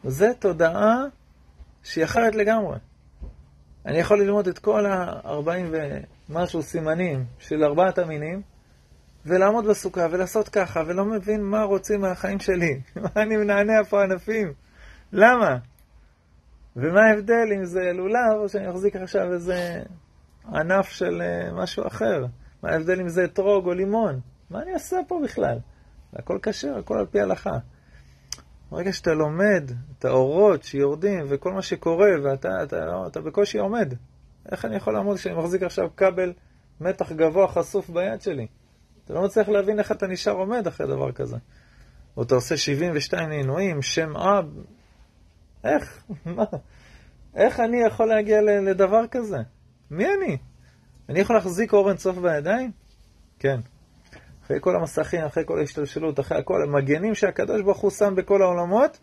זו 0.03 0.25
תודעה 0.39 1.03
שהיא 1.83 2.03
אחרת 2.03 2.35
לגמרי. 2.35 2.77
אני 3.85 3.97
יכול 3.97 4.21
ללמוד 4.21 4.47
את 4.47 4.59
כל 4.59 4.85
ה-40 4.85 5.75
ומשהו 6.29 6.63
סימנים 6.63 7.25
של 7.39 7.63
ארבעת 7.63 7.97
המינים, 7.97 8.41
ולעמוד 9.25 9.65
בסוכה 9.65 10.07
ולעשות 10.11 10.49
ככה, 10.49 10.83
ולא 10.87 11.05
מבין 11.05 11.43
מה 11.43 11.63
רוצים 11.63 12.01
מהחיים 12.01 12.39
שלי. 12.39 12.79
מה 13.03 13.09
אני 13.21 13.37
מנענע 13.37 13.83
פה 13.83 14.03
ענפים? 14.03 14.53
למה? 15.13 15.57
ומה 16.75 17.01
ההבדל 17.01 17.53
אם 17.55 17.65
זה 17.65 17.91
לולב, 17.93 18.35
או 18.39 18.49
שאני 18.49 18.69
אחזיק 18.69 18.95
עכשיו 18.95 19.33
איזה 19.33 19.83
ענף 20.53 20.89
של 20.89 21.21
אה, 21.21 21.53
משהו 21.53 21.87
אחר? 21.87 22.25
מה 22.63 22.69
ההבדל 22.71 23.01
אם 23.01 23.09
זה 23.09 23.23
אתרוג 23.23 23.65
או 23.65 23.73
לימון? 23.73 24.19
מה 24.49 24.61
אני 24.61 24.73
אעשה 24.73 24.97
פה 25.07 25.19
בכלל? 25.23 25.57
הכל 26.13 26.39
כשר, 26.41 26.77
הכל 26.77 26.97
על 26.97 27.05
פי 27.05 27.21
הלכה. 27.21 27.57
ברגע 28.71 28.93
שאתה 28.93 29.13
לומד 29.13 29.71
את 29.97 30.05
האורות 30.05 30.63
שיורדים 30.63 31.25
וכל 31.29 31.53
מה 31.53 31.61
שקורה, 31.61 32.09
ואתה 32.23 32.63
אתה, 32.63 32.63
אתה, 32.63 33.07
אתה 33.07 33.21
בקושי 33.21 33.57
עומד, 33.57 33.93
איך 34.51 34.65
אני 34.65 34.75
יכול 34.75 34.93
לעמוד 34.93 35.17
כשאני 35.17 35.35
מחזיק 35.35 35.63
עכשיו 35.63 35.89
כבל 35.97 36.33
מתח 36.81 37.11
גבוה 37.11 37.47
חשוף 37.47 37.89
ביד 37.89 38.21
שלי? 38.21 38.47
אתה 39.09 39.17
לא 39.17 39.25
מצליח 39.25 39.49
להבין 39.49 39.79
איך 39.79 39.91
אתה 39.91 40.07
נשאר 40.07 40.33
עומד 40.33 40.67
אחרי 40.67 40.87
דבר 40.87 41.11
כזה. 41.11 41.37
או 42.17 42.23
אתה 42.23 42.35
עושה 42.35 42.57
72 42.57 43.29
נינויים, 43.29 43.81
שם 43.81 44.17
אב, 44.17 44.45
איך? 45.63 46.03
מה? 46.35 46.43
איך 47.35 47.59
אני 47.59 47.77
יכול 47.87 48.07
להגיע 48.07 48.41
לדבר 48.41 49.07
כזה? 49.11 49.37
מי 49.91 50.05
אני? 50.05 50.37
אני 51.09 51.19
יכול 51.19 51.35
להחזיק 51.35 51.73
אורן 51.73 51.97
סוף 51.97 52.17
בידיים? 52.17 52.71
כן. 53.39 53.59
אחרי 54.45 54.57
כל 54.61 54.75
המסכים, 54.75 55.25
אחרי 55.25 55.43
כל 55.45 55.59
ההשתלשלות, 55.59 56.19
אחרי 56.19 56.37
הכל, 56.37 56.63
המגנים 56.63 57.15
שהקדוש 57.15 57.61
ברוך 57.61 57.79
הוא 57.79 57.91
שם 57.91 58.15
בכל 58.15 58.41
העולמות, 58.41 58.99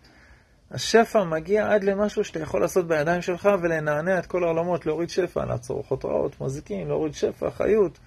השפע 0.70 1.25
מגיע 1.25 1.72
עד 1.72 1.84
למשהו 1.84 2.25
שאתה 2.25 2.40
יכול 2.40 2.60
לעשות 2.60 2.88
בידיים 2.88 3.22
שלך 3.22 3.48
ולנענע 3.62 4.18
את 4.18 4.26
כל 4.26 4.44
העולמות, 4.44 4.86
להוריד 4.86 5.10
שפע, 5.10 5.44
לעצור 5.44 5.82
חוטראות, 5.82 6.40
מזיקים, 6.40 6.88
להוריד 6.88 7.14
שפע, 7.14 7.50
חיות, 7.50 7.98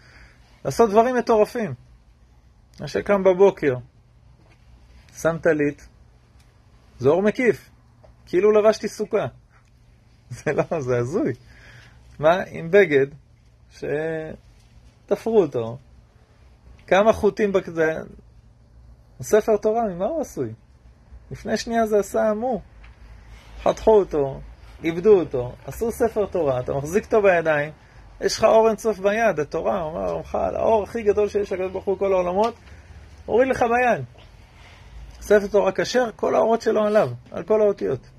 לעשות 0.66 0.90
דברים 0.90 1.16
מטורפים. 1.16 1.89
מה 2.80 2.88
שקם 2.88 3.24
בבוקר, 3.24 3.76
שם 5.18 5.38
טלית, 5.38 5.88
זה 7.00 7.10
אור 7.10 7.22
מקיף, 7.22 7.70
כאילו 8.26 8.52
לבשתי 8.52 8.88
סוכה. 8.88 9.26
זה 10.30 10.54
לא, 10.54 10.82
זה 10.82 10.98
הזוי. 10.98 11.34
מה, 12.20 12.44
עם 12.48 12.72
בגד, 12.72 13.08
שתפרו 13.72 15.42
אותו, 15.42 15.78
כמה 16.88 17.14
חוטים 17.14 17.52
בכזה, 17.52 17.94
ספר 19.22 19.58
תורה, 19.58 19.84
ממה 19.84 20.06
הוא 20.06 20.22
עשוי? 20.22 20.54
לפני 21.32 21.58
שנייה 21.58 21.86
זה 21.86 22.00
עשה 22.00 22.30
עמו. 22.30 22.62
חתכו 23.62 23.92
אותו, 23.92 24.40
איבדו 24.84 25.20
אותו, 25.20 25.54
עשו 25.66 25.92
ספר 25.92 26.26
תורה, 26.26 26.60
אתה 26.60 26.74
מחזיק 26.74 27.06
אותו 27.06 27.22
בידיים, 27.22 27.72
יש 28.22 28.38
לך 28.38 28.44
אור 28.44 28.70
אינסוף 28.70 29.00
ביד, 29.00 29.40
התורה, 29.40 29.82
אומר 29.82 30.02
הרמח"ל, 30.02 30.56
האור 30.56 30.84
הכי 30.84 31.04
גדול 31.04 31.30
שיש 31.30 31.52
לקדוש 31.52 31.72
ברוך 31.72 31.86
הוא 31.86 32.00
כל 32.00 32.14
העולמות, 32.14 32.54
הוריד 33.30 33.48
לך 33.48 33.62
ביד. 33.62 34.04
ספר 35.22 35.48
תורה 35.48 35.72
כשר, 35.72 36.10
כל 36.16 36.36
האורות 36.36 36.62
שלו 36.62 36.84
עליו, 36.84 37.10
על 37.32 37.44
כל 37.44 37.62
האותיות. 37.62 38.10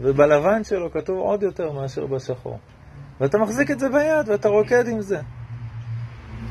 ובלבן 0.00 0.64
שלו 0.64 0.92
כתוב 0.92 1.18
עוד 1.18 1.42
יותר 1.42 1.72
מאשר 1.72 2.06
בשחור. 2.06 2.58
ואתה 3.20 3.38
מחזיק 3.38 3.70
את 3.70 3.78
זה 3.78 3.88
ביד 3.88 4.28
ואתה 4.28 4.48
רוקד 4.48 4.88
עם 4.88 5.00
זה. 5.00 5.20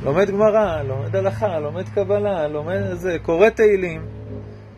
לומד 0.04 0.30
גמרא, 0.30 0.82
לומד 0.82 1.16
הלכה, 1.16 1.60
לומד 1.60 1.90
קבלה, 1.90 2.48
לומד 2.48 2.94
זה, 2.94 3.18
קורא 3.22 3.50
תהילים, 3.50 4.06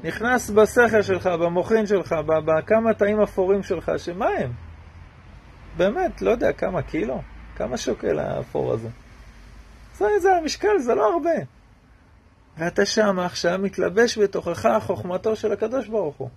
נכנס 0.04 0.50
בשכל 0.50 1.02
שלך, 1.02 1.28
במוחין 1.28 1.86
שלך, 1.86 2.16
בכמה 2.46 2.94
תאים 2.94 3.22
אפורים 3.22 3.64
שלך, 3.64 3.92
שמה 3.98 4.28
הם? 4.28 4.52
באמת, 5.78 6.22
לא 6.22 6.32
יודע 6.32 6.54
כמה 6.54 6.82
קילו? 6.82 7.22
כמה 7.56 7.78
שוקל 7.78 8.20
האפור 8.20 8.74
הזה? 8.74 8.90
זה, 9.94 10.06
זה 10.22 10.36
המשקל, 10.36 10.80
זה 10.80 10.96
לא 10.96 11.14
הרבה. 11.14 11.54
ואתה 12.58 12.86
שם 12.86 13.20
עכשיו 13.20 13.60
מתלבש 13.60 14.18
בתוכך 14.18 14.80
חוכמתו 14.82 15.36
של 15.36 15.52
הקדוש 15.52 15.88
ברוך 15.88 16.16
הוא. 16.18 16.30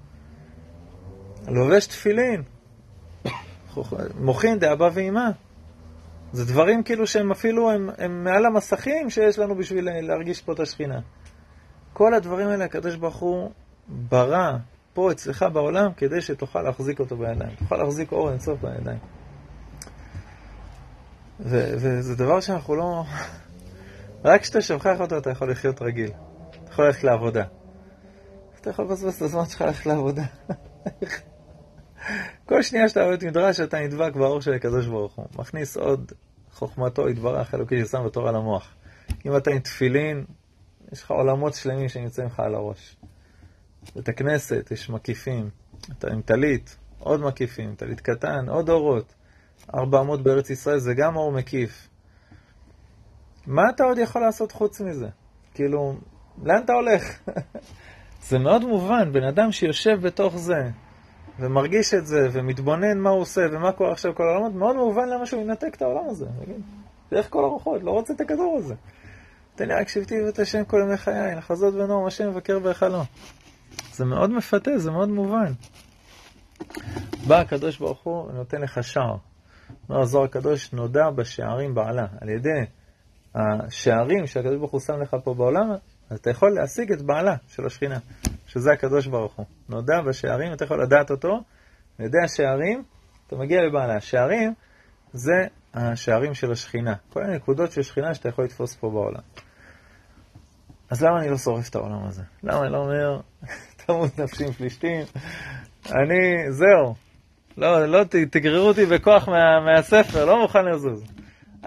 לובש 1.49 1.87
תפילין, 1.87 2.43
מוחין 4.21 4.59
דאבא 4.59 4.91
ואימה. 4.93 5.31
זה 6.33 6.45
דברים 6.45 6.83
כאילו 6.83 7.07
שהם 7.07 7.31
אפילו, 7.31 7.71
הם, 7.71 7.91
הם 7.99 8.25
מעל 8.25 8.47
המסכים 8.47 9.11
שיש 9.11 9.39
לנו 9.39 9.55
בשביל 9.55 9.89
להרגיש 10.01 10.43
פה 10.43 10.53
את 10.53 10.61
השכינה. 10.61 11.01
כל 11.93 12.15
הדברים 12.15 12.49
האלה 12.49 12.65
הקדוש 12.65 12.97
ברוך 12.97 13.17
הוא 13.17 13.51
ברא 13.89 14.53
פה 14.95 15.13
אצלך 15.13 15.47
בעולם 15.53 15.93
כדי 15.97 16.21
שתוכל 16.21 16.63
להחזיק 16.63 17.01
אותו 17.01 17.17
בידיים. 17.17 17.57
תוכל 17.59 17.77
להחזיק 17.77 18.13
אור 18.13 18.31
אינסוף 18.31 18.61
בידיים. 18.61 18.99
וזה 21.41 22.17
דבר 22.17 22.41
שאנחנו 22.41 22.75
לא... 22.77 23.05
רק 24.25 24.41
כשאתה 24.41 24.61
שוכח 24.61 25.01
אותו 25.01 25.19
אתה 25.19 25.31
יכול 25.31 25.51
לחיות 25.51 25.83
רגיל. 25.83 26.11
אתה 26.51 26.73
יכול 26.73 26.87
ללכת 26.87 27.05
לעבודה. 27.05 27.45
אתה 28.61 28.71
יכול 28.71 28.85
לבזבז 28.85 29.15
את 29.15 29.23
הזמן 29.23 29.45
שלך 29.45 29.61
ללכת 29.61 29.87
לעבודה. 29.87 30.25
כל 32.49 32.63
שנייה 32.63 32.89
שאתה 32.89 33.03
עובד 33.03 33.25
מדרש 33.25 33.61
אתה 33.61 33.81
נדבק 33.81 34.15
באור 34.15 34.41
של 34.41 34.53
הקדוש 34.53 34.87
ברוך 34.87 35.15
הוא. 35.15 35.27
מכניס 35.39 35.77
עוד 35.77 36.13
חוכמתו 36.53 37.09
יתברך 37.09 37.55
אלוקי 37.55 37.85
ששם 37.85 38.05
בתורה 38.07 38.33
למוח. 38.33 38.75
אם 39.27 39.37
אתה 39.37 39.51
עם 39.51 39.59
תפילין, 39.59 40.25
יש 40.93 41.03
לך 41.03 41.11
עולמות 41.11 41.55
שלמים 41.55 41.89
שנמצאים 41.89 42.27
לך 42.27 42.41
על 42.41 42.55
הראש. 42.55 42.97
בית 43.95 44.09
הכנסת, 44.09 44.69
יש 44.71 44.91
מקיפים. 44.91 45.51
אתה 45.99 46.13
עם 46.13 46.23
טלית, 46.23 46.77
עוד 46.99 47.21
מקיפים. 47.21 47.75
טלית 47.75 48.01
קטן, 48.01 48.49
עוד 48.49 48.71
אורות. 48.71 49.15
ארבע 49.75 50.01
אמות 50.01 50.23
בארץ 50.23 50.51
ישראל 50.51 50.79
זה 50.79 50.95
גם 50.95 51.17
אור 51.17 51.33
מקיף. 51.33 51.89
מה 53.47 53.63
אתה 53.71 53.85
עוד 53.85 53.99
יכול 53.99 54.23
לעשות 54.23 54.53
חוץ 54.53 54.81
מזה? 54.81 55.09
כאילו, 55.55 55.97
לאן 56.43 56.63
אתה 56.65 56.73
הולך? 56.73 57.03
זה 58.29 58.39
מאוד 58.39 58.65
מובן, 58.65 59.13
בן 59.13 59.25
אדם 59.25 59.53
שיושב 59.53 60.01
בתוך 60.01 60.37
זה, 60.37 60.71
ומרגיש 61.41 61.95
את 61.95 62.07
זה, 62.07 62.29
ומתבונן 62.33 62.99
מה 62.99 63.11
הוא 63.11 63.21
עושה, 63.21 63.41
ומה 63.53 63.73
קורה 63.73 63.93
עכשיו 63.93 64.15
כל 64.15 64.23
העולמות, 64.23 64.55
מאוד 64.55 64.77
מובן 64.77 65.09
למה 65.09 65.27
שהוא 65.27 65.43
ינתק 65.43 65.75
את 65.75 65.83
העולם 65.83 66.09
הזה. 66.09 66.27
דרך 67.11 67.31
כל 67.31 67.45
הרוחות, 67.45 67.83
לא 67.83 67.91
רוצה 67.91 68.13
את 68.13 68.21
הכדור 68.21 68.57
הזה. 68.59 68.75
תן 69.55 69.69
לי 69.69 69.75
רק 69.75 69.89
שבטי 69.89 70.23
ואת 70.23 70.39
השם 70.39 70.65
כל 70.65 70.81
ימי 70.87 70.97
חיי, 70.97 71.35
לחזות 71.37 71.75
ונועם 71.75 72.07
השם 72.07 72.29
מבקר 72.29 72.59
בהיכלו. 72.59 73.03
זה 73.93 74.05
מאוד 74.05 74.31
מפתה, 74.31 74.79
זה 74.79 74.91
מאוד 74.91 75.09
מובן. 75.09 75.53
בא 77.27 77.41
הקדוש 77.41 77.79
ברוך 77.79 78.03
הוא 78.03 78.31
ונותן 78.31 78.61
לך 78.61 78.85
שער. 78.85 79.17
אומר 79.89 80.01
הזוהר 80.01 80.25
הקדוש, 80.25 80.73
נודע 80.73 81.11
בשערים 81.11 81.75
בעלה. 81.75 82.07
על 82.21 82.29
ידי 82.29 82.65
השערים 83.37 84.27
שהקדוש 84.27 84.57
ברוך 84.57 84.73
הוא 84.73 84.81
שם 84.81 85.01
לך 85.03 85.17
פה 85.25 85.35
בעולם, 85.35 85.71
אז 86.11 86.19
אתה 86.19 86.31
יכול 86.31 86.55
להשיג 86.55 86.93
את 86.93 87.03
בעלה 87.03 87.35
של 87.49 87.67
השכינה. 87.67 87.99
שזה 88.47 88.73
הקדוש 88.73 89.07
ברוך 89.07 89.35
הוא. 89.37 89.47
נודע 89.69 90.01
בשערים, 90.01 90.53
אתה 90.53 90.65
יכול 90.65 90.83
לדעת 90.83 91.11
אותו, 91.11 91.41
על 91.99 92.07
ידי 92.07 92.19
השערים, 92.25 92.83
אתה 93.27 93.37
מגיע 93.37 93.63
לבעלה. 93.63 93.97
השערים 93.97 94.55
זה 95.13 95.47
השערים 95.75 96.35
של 96.35 96.53
השכינה. 96.53 96.95
כל 97.13 97.23
הנקודות 97.23 97.73
של 97.73 97.83
שכינה 97.83 98.15
שאתה 98.15 98.29
יכול 98.29 98.45
לתפוס 98.45 98.75
פה 98.75 98.91
בעולם. 98.91 99.23
אז 100.91 101.03
למה 101.03 101.21
אני 101.21 101.31
לא 101.31 101.37
שורף 101.37 101.69
את 101.69 101.75
העולם 101.75 102.07
הזה? 102.07 102.23
למה 102.43 102.63
אני 102.63 102.73
לא 102.73 102.79
אומר, 102.79 103.21
תמות 103.87 104.19
נפשי 104.19 104.45
עם 104.45 104.53
פלישתים, 104.53 105.05
אני, 105.87 106.51
זהו, 106.51 106.95
לא, 107.57 107.87
לא 107.87 108.05
תגררו 108.05 108.69
אותי 108.69 108.87
בכוח 108.87 109.29
מה, 109.29 109.61
מהספר, 109.61 110.25
לא 110.25 110.41
מוכן 110.43 110.65
לזוז. 110.65 111.05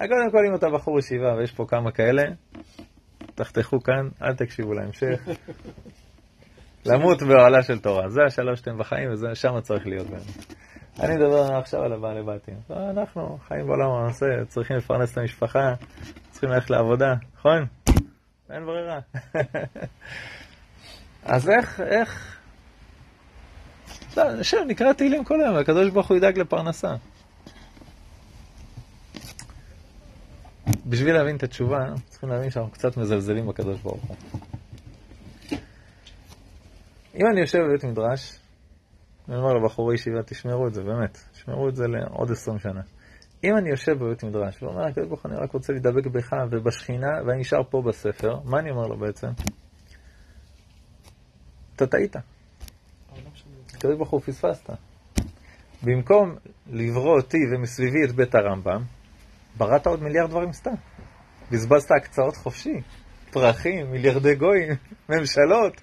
קודם 0.08 0.32
כל, 0.32 0.46
אם 0.50 0.56
אתה 0.56 0.70
בחור 0.70 1.00
ישיבה 1.00 1.36
ויש 1.38 1.52
פה 1.52 1.66
כמה 1.68 1.92
כאלה, 1.92 2.24
תחתכו 3.36 3.84
כאן, 3.84 4.10
אל 4.22 4.36
תקשיבו 4.36 4.74
להמשך. 4.74 5.28
למות 6.86 7.24
באוהלה 7.24 7.64
של 7.64 7.80
תורה. 7.80 8.10
זה 8.10 8.22
השלוש 8.28 8.60
שאתם 8.60 8.78
בחיים, 8.78 9.10
ושם 9.32 9.60
צריך 9.62 9.88
להיות 9.88 10.08
באמת. 10.08 10.56
אני 11.00 11.16
מדבר 11.16 11.58
עכשיו 11.58 11.84
על 11.84 11.94
הבעלי 11.94 12.24
בתים. 12.24 12.56
אנחנו 12.70 13.38
חיים 13.48 13.66
בעולם 13.66 13.92
הנושא, 13.92 14.26
צריכים 14.48 14.78
לפרנס 14.78 15.12
את 15.12 15.18
המשפחה, 15.18 15.74
צריכים 16.32 16.50
ללכת 16.50 16.70
לעבודה, 16.70 17.14
נכון? 17.38 17.66
אין 18.50 18.66
ברירה. 18.66 19.00
אז 21.36 21.50
איך, 21.50 21.82
איך... 21.82 22.40
לא, 24.18 24.34
נשב, 24.34 24.58
נקרא 24.68 24.94
תהילים 24.94 25.24
כל 25.24 25.42
היום, 25.42 25.56
והקדוש 25.56 25.90
ברוך 25.90 26.08
הוא 26.08 26.18
ידאג 26.18 26.40
לפרנסה. 26.40 26.96
בשביל 30.86 31.14
להבין 31.14 31.36
את 31.36 31.44
התשובה, 31.44 31.78
צריכים 32.10 32.30
להבין 32.30 32.50
שאנחנו 32.50 32.72
קצת 32.72 32.98
מזלזלים 32.98 33.48
בקדוש 33.48 33.82
ברוך 33.82 34.04
הוא. 34.04 34.16
אם 37.16 37.26
אני 37.32 37.40
יושב 37.40 37.60
בבית 37.60 37.84
מדרש, 37.84 38.40
אני 39.30 39.38
אומר 39.38 39.54
לבחורי 39.54 39.96
ישיבה, 39.96 40.24
תשמרו 40.26 40.68
את 40.68 40.74
זה, 40.74 40.84
באמת, 40.84 41.18
תשמרו 41.32 41.70
את 41.70 41.76
זה 41.76 41.84
לעוד 41.88 42.32
עשרים 42.32 42.60
שנה. 42.60 42.82
אם 43.44 43.58
אני 43.58 43.70
יושב 43.70 43.92
בבית 43.92 44.24
מדרש 44.24 44.64
ואומר, 44.64 44.88
הקדוש 44.88 45.08
ברוך 45.08 45.26
אני 45.26 45.36
רק 45.36 45.52
רוצה 45.52 45.74
להידבק 45.74 46.08
בך 46.08 46.34
ובשכינה, 46.52 47.08
ואני 47.26 47.40
נשאר 47.40 47.64
פה 47.70 47.82
בספר, 47.88 48.40
מה 48.46 48.60
אני 48.60 48.72
אומר 48.72 48.88
לו 48.88 48.98
בעצם? 48.98 49.28
אתה 51.76 51.88
טעית. 51.88 52.16
הקדוש 53.76 53.96
ברוך 53.96 54.10
הוא 54.10 54.22
פספסת. 54.22 54.70
במקום 55.84 56.36
לברוא 56.68 57.18
אותי 57.18 57.38
ומסביבי 57.54 58.06
את 58.06 58.12
בית 58.12 58.36
הרמב"ם, 58.36 58.84
בראת 59.60 59.88
עוד 59.88 60.04
מיליארד 60.04 60.30
דברים 60.30 60.54
סתם. 60.54 60.74
בזבזת 61.52 61.92
הקצאות 61.92 62.36
חופשי, 62.36 62.82
פרחים, 63.32 63.92
מיליארדי 63.92 64.36
גויים, 64.36 64.74
ממשלות, 65.10 65.82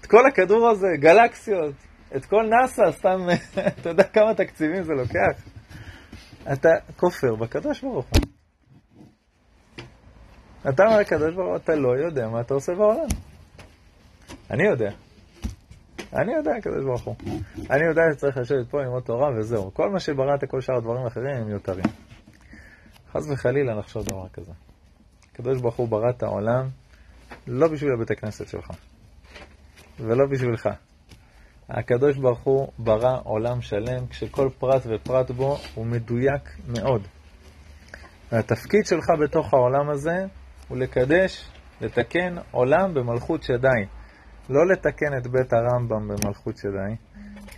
את 0.00 0.06
כל 0.06 0.26
הכדור 0.26 0.68
הזה, 0.68 0.86
גלקסיות, 0.98 1.74
את 2.16 2.24
כל 2.24 2.42
נאסא, 2.50 2.92
סתם, 2.92 3.18
אתה 3.80 3.88
יודע 3.88 4.04
כמה 4.04 4.34
תקציבים 4.34 4.82
זה 4.82 4.92
לוקח? 4.92 5.42
אתה 6.52 6.68
כופר 6.96 7.34
בקדוש 7.34 7.80
ברוך 7.82 8.06
הוא. 8.06 8.22
אתה 10.68 10.82
אומר 10.82 10.98
לקדוש 10.98 11.34
ברוך 11.34 11.48
הוא, 11.48 11.56
אתה 11.56 11.74
לא 11.74 11.96
יודע 11.98 12.28
מה 12.28 12.40
אתה 12.40 12.54
עושה 12.54 12.74
בעולם. 12.74 13.08
אני 14.50 14.66
יודע. 14.66 14.90
אני 16.12 16.34
יודע, 16.34 16.50
הקדוש 16.58 16.84
ברוך 16.84 17.02
הוא. 17.02 17.16
אני 17.70 17.86
יודע 17.86 18.02
שצריך 18.12 18.36
לשבת 18.36 18.70
פה 18.70 18.82
ללמוד 18.82 19.02
תורה 19.02 19.28
וזהו. 19.38 19.74
כל 19.74 19.90
מה 19.90 20.00
שבראת, 20.00 20.44
כל 20.48 20.60
שאר 20.60 20.76
הדברים 20.76 21.04
האחרים 21.04 21.36
הם 21.36 21.46
מיותרים. 21.46 21.84
חס 23.12 23.30
וחלילה 23.30 23.74
לחשוב 23.74 24.04
דבר 24.04 24.28
כזה. 24.28 24.52
הקדוש 25.32 25.60
ברוך 25.60 25.76
הוא 25.76 25.88
ברא 25.88 26.10
את 26.10 26.22
העולם 26.22 26.68
לא 27.46 27.68
בשביל 27.68 27.92
הבית 27.92 28.10
הכנסת 28.10 28.48
שלך, 28.48 28.70
ולא 30.00 30.26
בשבילך. 30.30 30.68
הקדוש 31.68 32.16
ברוך 32.16 32.40
הוא 32.40 32.72
ברא 32.78 33.18
עולם 33.24 33.60
שלם, 33.60 34.06
כשכל 34.06 34.48
פרט 34.58 34.82
ופרט 34.86 35.30
בו 35.30 35.58
הוא 35.74 35.86
מדויק 35.86 36.56
מאוד. 36.68 37.02
והתפקיד 38.32 38.86
שלך 38.86 39.06
בתוך 39.22 39.54
העולם 39.54 39.90
הזה 39.90 40.26
הוא 40.68 40.78
לקדש, 40.78 41.48
לתקן 41.80 42.36
עולם 42.50 42.94
במלכות 42.94 43.42
שדי. 43.42 43.84
לא 44.50 44.66
לתקן 44.66 45.16
את 45.18 45.26
בית 45.26 45.52
הרמב"ם 45.52 46.08
במלכות 46.08 46.56
שדי, 46.56 46.94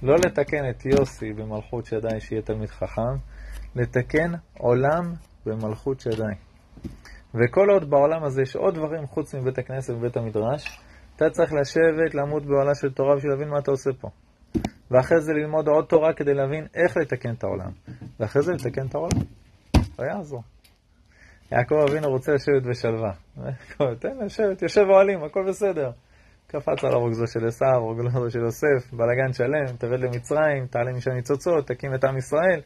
לא 0.02 0.14
לתקן 0.16 0.70
את 0.70 0.86
יוסי 0.86 1.32
במלכות 1.32 1.86
שדי 1.86 2.20
שיהיה 2.20 2.42
תלמיד 2.42 2.70
חכם, 2.70 3.16
לתקן 3.74 4.32
עולם 4.58 5.12
במלכות 5.46 6.00
שדי. 6.00 6.34
וכל 7.34 7.70
עוד 7.70 7.90
בעולם 7.90 8.24
הזה 8.24 8.42
יש 8.42 8.56
עוד 8.56 8.74
דברים 8.74 9.06
חוץ 9.06 9.34
מבית 9.34 9.58
הכנסת 9.58 9.94
ובית 9.94 10.16
המדרש, 10.16 10.80
אתה 11.16 11.30
צריך 11.30 11.52
לשבת, 11.52 12.14
לעמוד 12.14 12.46
בעולה 12.46 12.74
של 12.74 12.92
תורה 12.92 13.16
בשביל 13.16 13.32
להבין 13.32 13.48
מה 13.48 13.58
אתה 13.58 13.70
עושה 13.70 13.90
פה. 14.00 14.08
ואחרי 14.90 15.20
זה 15.20 15.32
ללמוד 15.32 15.68
עוד 15.68 15.84
תורה 15.84 16.12
כדי 16.12 16.34
להבין 16.34 16.66
איך 16.74 16.96
לתקן 16.96 17.34
את 17.34 17.44
העולם. 17.44 17.70
ואחרי 18.20 18.42
זה 18.42 18.52
לתקן 18.52 18.86
את 18.86 18.94
העולם. 18.94 19.20
לא 19.98 20.04
יעזור. 20.04 20.42
יעקב 21.52 21.74
אבינו 21.74 22.08
רוצה 22.08 22.32
לשבת 22.32 22.62
בשלווה. 22.70 23.12
תן 24.00 24.24
לשבת, 24.24 24.62
יושב 24.62 24.84
אוהלים, 24.90 25.24
הכל 25.24 25.44
בסדר. 25.48 25.90
קפץ 26.46 26.84
על 26.84 26.92
הרוגזו 26.92 27.26
של 27.26 27.46
עשיו, 27.46 27.80
רוגזו 27.80 28.30
של 28.30 28.38
יוסף, 28.38 28.92
בלאגן 28.92 29.32
שלם, 29.32 29.76
תרד 29.78 30.00
למצרים, 30.00 30.66
תעלה 30.66 30.92
משם 30.92 31.10
ניצוצות, 31.10 31.66
תקים 31.66 31.94
את 31.94 32.04
עם 32.04 32.16
ישראל. 32.16 32.60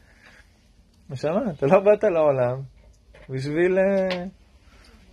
נשמה, 1.10 1.40
אתה 1.58 1.66
לא 1.66 1.80
באת 1.80 2.04
לעולם 2.04 2.60
בשביל 3.28 3.78
אה, 3.78 4.24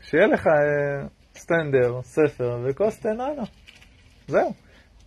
שיהיה 0.01 0.27
לך 0.27 0.47
אה, 0.47 1.08
סטנדר, 1.36 2.01
ספר 2.01 2.60
וכוס 2.63 2.99
תננה. 2.99 3.43
זהו. 4.27 4.53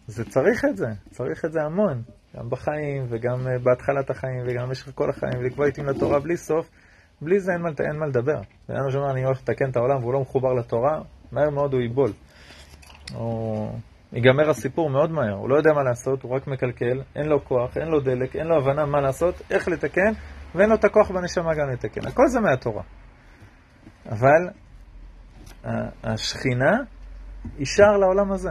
זה 0.07 0.25
צריך 0.25 0.64
את 0.64 0.77
זה, 0.77 0.87
צריך 1.11 1.44
את 1.44 1.53
זה 1.53 1.62
המון. 1.62 2.03
גם 2.37 2.51
בחיים 2.51 3.07
וגם 3.09 3.49
אה, 3.49 3.59
בהתחלת 3.59 4.11
החיים 4.11 4.42
וגם 4.46 4.68
במשך 4.68 4.90
כל 4.94 5.11
החיים, 5.11 5.38
ולקבוע 5.38 5.66
עיתים 5.66 5.87
לתורה 5.87 6.20
בלי 6.20 6.37
סוף. 6.37 6.70
בלי 7.20 7.40
זה 7.40 7.53
אין 7.53 7.61
מה, 7.61 7.68
אין 7.68 7.96
מה 7.99 8.07
לדבר. 8.07 8.40
בן 8.68 8.77
אדם 8.77 8.90
שאומר, 8.90 9.11
אני 9.11 9.25
הולך 9.25 9.40
לתקן 9.42 9.70
את 9.70 9.77
העולם 9.77 10.03
והוא 10.03 10.12
לא 10.12 10.20
מחובר 10.20 10.53
לתורה, 10.53 11.01
מהר 11.33 11.51
מאוד 11.51 11.72
הוא 11.72 11.81
ייבול. 11.81 12.12
הוא... 13.14 13.70
ייגמר 14.12 14.51
הסיפור 14.51 14.90
מאוד 14.90 15.11
מהר, 15.11 15.35
הוא 15.35 15.49
לא 15.49 15.57
יודע 15.57 15.72
מה 15.72 15.83
לעשות, 15.83 16.22
הוא 16.22 16.37
רק 16.37 16.46
מקלקל, 16.46 17.03
אין 17.16 17.27
לו 17.27 17.44
כוח, 17.44 17.77
אין 17.77 17.88
לו 17.88 18.01
דלק, 18.01 18.37
אין 18.37 18.46
לו 18.46 18.57
הבנה 18.57 18.87
מה 18.87 19.01
לעשות, 19.01 19.35
איך 19.51 19.68
לתקן, 19.68 20.12
ואין 20.55 20.69
לו 20.69 20.75
את 20.75 20.85
הכוח 20.85 21.11
בנשמה 21.11 21.55
גם 21.55 21.71
לתקן. 21.71 22.07
הכל 22.07 22.29
זה 22.29 22.41
מהתורה. 22.41 22.83
אבל 24.07 24.51
השכינה 26.05 26.73
היא 27.59 27.67
שער 27.67 27.97
לעולם 27.97 28.33
הזה. 28.33 28.51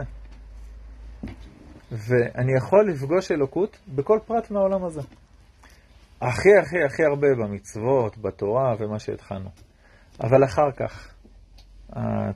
ואני 1.90 2.52
יכול 2.56 2.90
לפגוש 2.90 3.30
אלוקות 3.32 3.78
בכל 3.88 4.18
פרט 4.26 4.50
מהעולם 4.50 4.84
הזה. 4.84 5.00
הכי 6.20 6.48
הכי 6.62 6.76
הכי 6.86 7.04
הרבה 7.04 7.28
במצוות, 7.42 8.18
בתורה 8.18 8.74
ומה 8.78 8.98
שהתחלנו. 8.98 9.50
אבל 10.20 10.44
אחר 10.44 10.70
כך, 10.76 11.14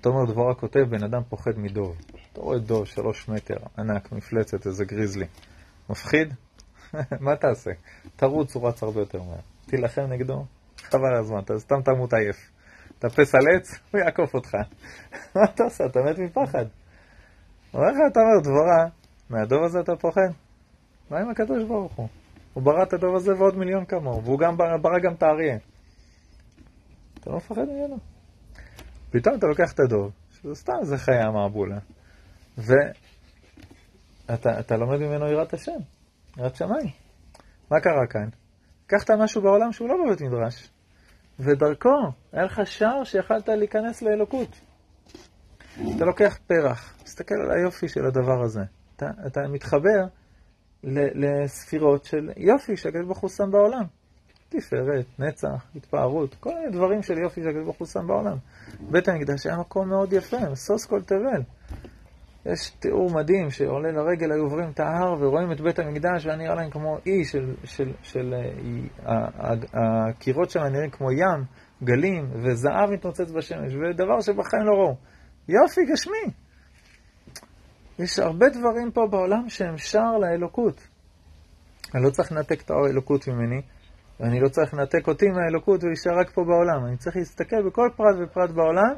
תומר 0.01 0.33
דבורה 0.33 0.55
כותב, 0.55 0.81
בן 0.81 1.05
אדם 1.05 1.23
פוחד 1.29 1.51
מדוב. 1.57 1.96
אתה 2.33 2.40
רואה 2.40 2.59
דוב 2.59 2.87
שלוש 2.87 3.29
מטר, 3.29 3.57
ענק, 3.79 4.12
מפלצת, 4.12 4.66
איזה 4.66 4.85
גריזלי. 4.85 5.27
מפחיד? 5.90 6.35
מה 7.24 7.37
תעשה? 7.37 7.70
תרוץ, 8.16 8.55
הוא 8.55 8.68
רץ 8.68 8.83
הרבה 8.83 9.00
יותר 9.00 9.22
מהר. 9.22 9.40
תילחם 9.66 10.03
נגדו, 10.03 10.44
חבל 10.76 11.07
על 11.14 11.20
הזמן, 11.20 11.38
אתה 11.38 11.59
סתם 11.59 11.83
תמות 11.85 12.12
עייף. 12.12 12.50
תפס 12.98 13.35
על 13.35 13.40
עץ, 13.57 13.79
הוא 13.92 14.00
יעקוף 14.00 14.35
אותך. 14.35 14.55
מה 15.35 15.44
אתה 15.55 15.64
עושה? 15.64 15.87
אתה 15.87 16.00
מת 16.00 16.18
מפחד. 16.18 16.64
אומר 17.74 17.87
לך, 17.87 17.98
אתה 18.12 18.20
אומר, 18.20 18.40
דבורה, 18.42 18.87
מהדוב 19.31 19.64
הזה 19.64 19.81
אתה 19.81 19.96
פוחד? 19.96 20.29
מה 21.11 21.18
עם 21.18 21.31
הקדוש 21.31 21.64
ברוך 21.64 21.92
הוא? 21.92 22.09
הוא 22.53 22.62
ברא 22.62 22.83
את 22.83 22.92
הדוב 22.92 23.16
הזה 23.16 23.33
ועוד 23.38 23.57
מיליון 23.57 23.85
כמוהו, 23.85 24.24
והוא 24.24 24.38
גם 24.38 24.57
ברא 24.57 24.98
גם 25.03 25.14
את 25.14 25.22
האריה. 25.22 25.59
אתה 27.20 27.31
לא 27.31 27.37
מפחד 27.37 27.64
ממנו? 27.64 27.98
פתאום 29.11 29.35
אתה 29.38 29.46
לוקח 29.46 29.72
את 29.72 29.81
הדוב, 29.81 30.12
שזה 30.31 30.55
סתם 30.55 30.72
איזה 30.81 30.98
חיה 30.98 31.31
מעבולה, 31.31 31.79
ואתה 34.29 34.76
לומד 34.76 34.98
ממנו 34.98 35.26
יראת 35.26 35.55
השם, 35.55 35.81
יראת 36.40 36.57
שמיים. 36.57 36.90
מה 37.70 37.81
קרה 37.81 38.07
כאן? 38.11 38.29
לקחת 38.87 39.11
משהו 39.11 39.42
בעולם 39.42 39.72
שהוא 39.72 39.88
לא 39.88 39.94
בבית 40.05 40.20
מדרש, 40.20 40.70
ודרכו 41.38 42.12
היה 42.33 42.44
לך 42.44 42.61
שער 42.64 43.05
שיכלת 43.05 43.48
להיכנס 43.48 44.03
לאלוקות. 44.03 44.61
אתה 45.96 46.05
לוקח 46.05 46.38
פרח, 46.46 46.96
תסתכל 47.05 47.35
על 47.35 47.50
היופי 47.50 47.88
של 47.88 48.07
הדבר 48.07 48.42
הזה. 48.44 48.61
אתה, 48.96 49.07
אתה 49.26 49.40
מתחבר 49.48 50.07
לספירות 51.14 52.05
של 52.05 52.31
יופי 52.37 52.76
שהקדוש 52.76 53.05
ברוך 53.05 53.18
הוא 53.18 53.31
שם 53.31 53.50
בעולם. 53.50 53.85
תפארת, 54.48 55.07
נצח, 55.18 55.66
התפארות, 55.76 56.35
כל 56.40 56.55
מיני 56.55 56.70
דברים 56.72 57.03
של 57.03 57.18
יופי 57.18 57.42
שהקדוש 57.42 57.64
ברוך 57.64 57.79
הוא 57.79 57.87
שם 57.87 58.07
בעולם. 58.07 58.37
בית 58.90 59.09
המקדש 59.09 59.46
היה 59.46 59.57
מקום 59.57 59.88
מאוד 59.88 60.12
יפה, 60.12 60.55
סוס 60.55 60.87
כל 60.87 61.03
תבל. 61.03 61.42
יש 62.46 62.70
תיאור 62.70 63.11
מדהים 63.14 63.50
שעולה 63.50 63.92
לרגל, 63.92 64.33
היו 64.33 64.42
עוברים 64.42 64.70
את 64.70 64.81
ההר 64.81 65.12
ורואים 65.20 65.53
את 65.53 65.61
בית 65.61 65.79
המקדש 65.79 66.26
והיה 66.26 66.38
נראה 66.38 66.55
להם 66.55 66.70
כמו 66.70 66.98
אי 67.07 67.24
של, 67.24 67.55
של, 67.64 67.92
של, 68.03 68.35
אה, 69.07 69.55
הקירות 69.74 70.50
שם 70.50 70.61
נראים 70.61 70.90
כמו 70.90 71.12
ים, 71.12 71.44
גלים, 71.83 72.31
וזהב 72.42 72.90
מתנוצץ 72.90 73.31
בשמש, 73.31 73.74
ודבר 73.74 74.20
שבחיים 74.20 74.62
לא 74.62 74.72
ראו. 74.72 74.96
יופי 75.48 75.81
גשמי. 75.92 76.33
יש 77.98 78.18
הרבה 78.18 78.46
דברים 78.48 78.90
פה 78.90 79.07
בעולם 79.11 79.48
שהם 79.48 79.79
שער 79.79 80.18
לאלוקות. 80.18 80.88
אני 81.94 82.03
לא 82.05 82.11
צריך 82.11 82.33
לנתק 82.33 82.62
את 82.62 82.70
האלוקות 82.70 83.29
ממני, 83.29 83.62
ואני 84.20 84.40
לא 84.40 84.48
צריך 84.48 84.74
לנתק 84.74 85.09
אותי 85.09 85.26
מהאלוקות 85.29 85.85
ולהישאר 85.85 86.18
רק 86.20 86.31
פה 86.35 86.44
בעולם. 86.44 86.87
אני 86.87 86.96
צריך 86.96 87.16
להסתכל 87.16 87.62
בכל 87.66 87.88
פרט 87.96 88.16
ופרט 88.22 88.50
בעולם, 88.50 88.94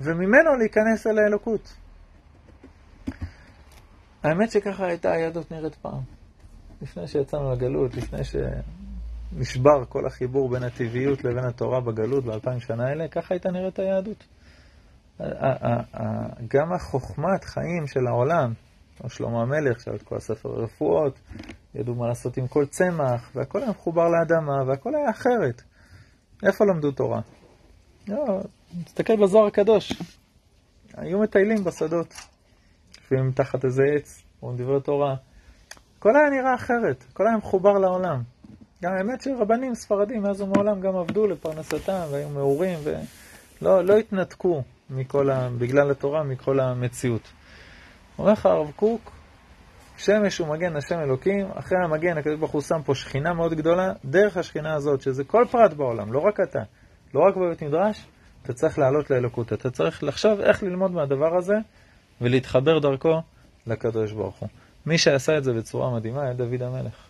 וממנו 0.00 0.56
להיכנס 0.58 1.06
אל 1.06 1.18
האלוקות. 1.18 1.83
האמת 4.24 4.50
שככה 4.50 4.86
הייתה 4.86 5.12
היהדות 5.12 5.50
נראית 5.52 5.74
פעם. 5.74 6.00
לפני 6.82 7.08
שיצאנו 7.08 7.52
לגלות, 7.52 7.94
לפני 7.94 8.18
שנשבר 8.24 9.84
כל 9.88 10.06
החיבור 10.06 10.48
בין 10.48 10.62
הטבעיות 10.62 11.24
לבין 11.24 11.44
התורה 11.44 11.80
בגלות 11.80 12.24
באלפיים 12.24 12.60
שנה 12.60 12.86
האלה, 12.88 13.08
ככה 13.08 13.34
הייתה 13.34 13.50
נראית 13.50 13.78
היהדות. 13.78 14.24
גם 16.48 16.72
החוכמת 16.72 17.44
חיים 17.44 17.86
של 17.86 18.06
העולם, 18.06 18.52
או 19.04 19.08
שלמה 19.08 19.42
המלך, 19.42 19.80
שהיה 19.80 19.96
את 19.96 20.02
כל 20.02 20.16
הספר 20.16 20.48
הרפואות, 20.48 21.18
ידעו 21.74 21.94
מה 21.94 22.08
לעשות 22.08 22.36
עם 22.36 22.46
כל 22.46 22.66
צמח, 22.66 23.30
והכל 23.34 23.62
היה 23.62 23.70
מחובר 23.70 24.08
לאדמה, 24.08 24.62
והכל 24.68 24.94
היה 24.94 25.10
אחרת. 25.10 25.62
איפה 26.46 26.64
למדו 26.64 26.90
תורה? 26.90 27.20
לא, 28.08 28.40
תסתכל 28.84 29.16
בזוהר 29.22 29.46
הקדוש. 29.46 29.92
היו 30.94 31.18
מטיילים 31.18 31.64
בשדות, 31.64 32.14
יושבים 33.04 33.32
תחת 33.32 33.64
איזה 33.64 33.82
עץ, 33.96 34.22
או 34.42 34.52
דברי 34.56 34.80
תורה. 34.80 35.14
הכל 35.98 36.16
היה 36.16 36.30
נראה 36.30 36.54
אחרת, 36.54 37.04
הכל 37.12 37.26
היה 37.26 37.36
מחובר 37.36 37.72
לעולם. 37.72 38.22
גם 38.82 38.92
האמת 38.92 39.20
שרבנים 39.22 39.74
ספרדים 39.74 40.22
מאז 40.22 40.40
ומעולם 40.40 40.80
גם 40.80 40.96
עבדו 40.96 41.26
לפרנסתם, 41.26 42.00
והיו 42.10 42.28
מעורים, 42.28 42.78
ולא 42.84 43.84
לא 43.84 43.96
התנתקו 43.96 44.62
מכל 44.90 45.30
ה... 45.30 45.48
בגלל 45.58 45.90
התורה 45.90 46.22
מכל 46.22 46.60
המציאות. 46.60 47.32
אומר 48.18 48.32
לך 48.32 48.46
הרב 48.46 48.70
קוק, 48.76 49.12
שמש 49.96 50.38
הוא 50.38 50.48
מגן 50.48 50.76
השם 50.76 50.98
אלוקים, 51.00 51.46
אחרי 51.54 51.78
המגן 51.84 52.18
הקדוש 52.18 52.38
ברוך 52.38 52.52
הוא 52.52 52.62
שם 52.62 52.82
פה 52.84 52.94
שכינה 52.94 53.34
מאוד 53.34 53.54
גדולה, 53.54 53.92
דרך 54.04 54.36
השכינה 54.36 54.74
הזאת, 54.74 55.00
שזה 55.00 55.24
כל 55.24 55.44
פרט 55.50 55.72
בעולם, 55.72 56.12
לא 56.12 56.18
רק 56.18 56.40
אתה, 56.40 56.62
לא 57.14 57.20
רק 57.20 57.36
בבית 57.36 57.62
מדרש, 57.62 58.06
אתה 58.42 58.52
צריך 58.52 58.78
לעלות 58.78 59.10
לאלוקות, 59.10 59.52
אתה 59.52 59.70
צריך 59.70 60.02
לחשוב 60.04 60.40
איך 60.40 60.62
ללמוד 60.62 60.90
מהדבר 60.90 61.36
הזה 61.36 61.54
ולהתחבר 62.20 62.78
דרכו 62.78 63.20
לקדוש 63.66 64.12
ברוך 64.12 64.36
הוא. 64.36 64.48
מי 64.86 64.98
שעשה 64.98 65.38
את 65.38 65.44
זה 65.44 65.52
בצורה 65.52 65.90
מדהימה 65.90 66.22
היה 66.22 66.32
דוד 66.32 66.62
המלך. 66.62 67.06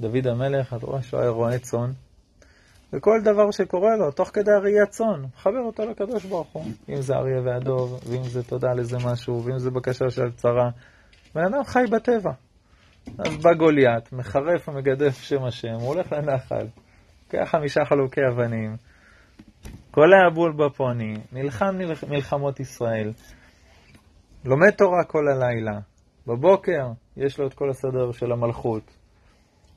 דוד 0.00 0.26
המלך, 0.26 0.74
אתה 0.74 0.86
רואה 0.86 1.02
שהוא 1.02 1.20
היה 1.20 1.30
רועה 1.30 1.58
צאן, 1.58 1.90
וכל 2.92 3.20
דבר 3.24 3.50
שקורה 3.50 3.96
לו, 3.96 4.10
תוך 4.10 4.30
כדי 4.32 4.52
הראיית 4.52 4.88
צאן, 4.88 5.22
מחבר 5.36 5.60
אותו 5.60 5.90
לקדוש 5.90 6.24
ברוך 6.24 6.48
הוא. 6.52 6.64
אם 6.88 7.00
זה 7.00 7.14
אריה 7.14 7.40
והדוב, 7.44 8.00
ואם 8.06 8.22
זה 8.22 8.42
תודה 8.42 8.70
על 8.70 8.78
איזה 8.78 8.96
משהו, 9.04 9.44
ואם 9.44 9.58
זה 9.58 9.70
בקשה 9.70 10.10
של 10.10 10.32
צרה. 10.32 10.70
בן 11.34 11.44
אדם 11.44 11.64
חי 11.64 11.84
בטבע. 11.90 12.32
אז 13.18 13.36
בא 13.36 13.54
גוליית, 13.54 14.12
מחרף 14.12 14.68
ומגדף 14.68 15.22
שם 15.22 15.44
השם, 15.44 15.74
הוא 15.74 15.88
הולך 15.88 16.12
לנחל, 16.12 16.66
לוקח 17.24 17.50
חמישה 17.50 17.84
חלוקי 17.84 18.20
אבנים, 18.32 18.76
קולע 19.90 20.28
בול 20.34 20.52
בפוני, 20.52 21.14
נלחם 21.32 21.78
מלחמות 22.08 22.60
ישראל, 22.60 23.12
לומד 24.44 24.70
תורה 24.70 25.04
כל 25.04 25.28
הלילה, 25.28 25.78
בבוקר 26.26 26.88
יש 27.16 27.38
לו 27.38 27.46
את 27.46 27.54
כל 27.54 27.70
הסדר 27.70 28.12
של 28.12 28.32
המלכות, 28.32 28.82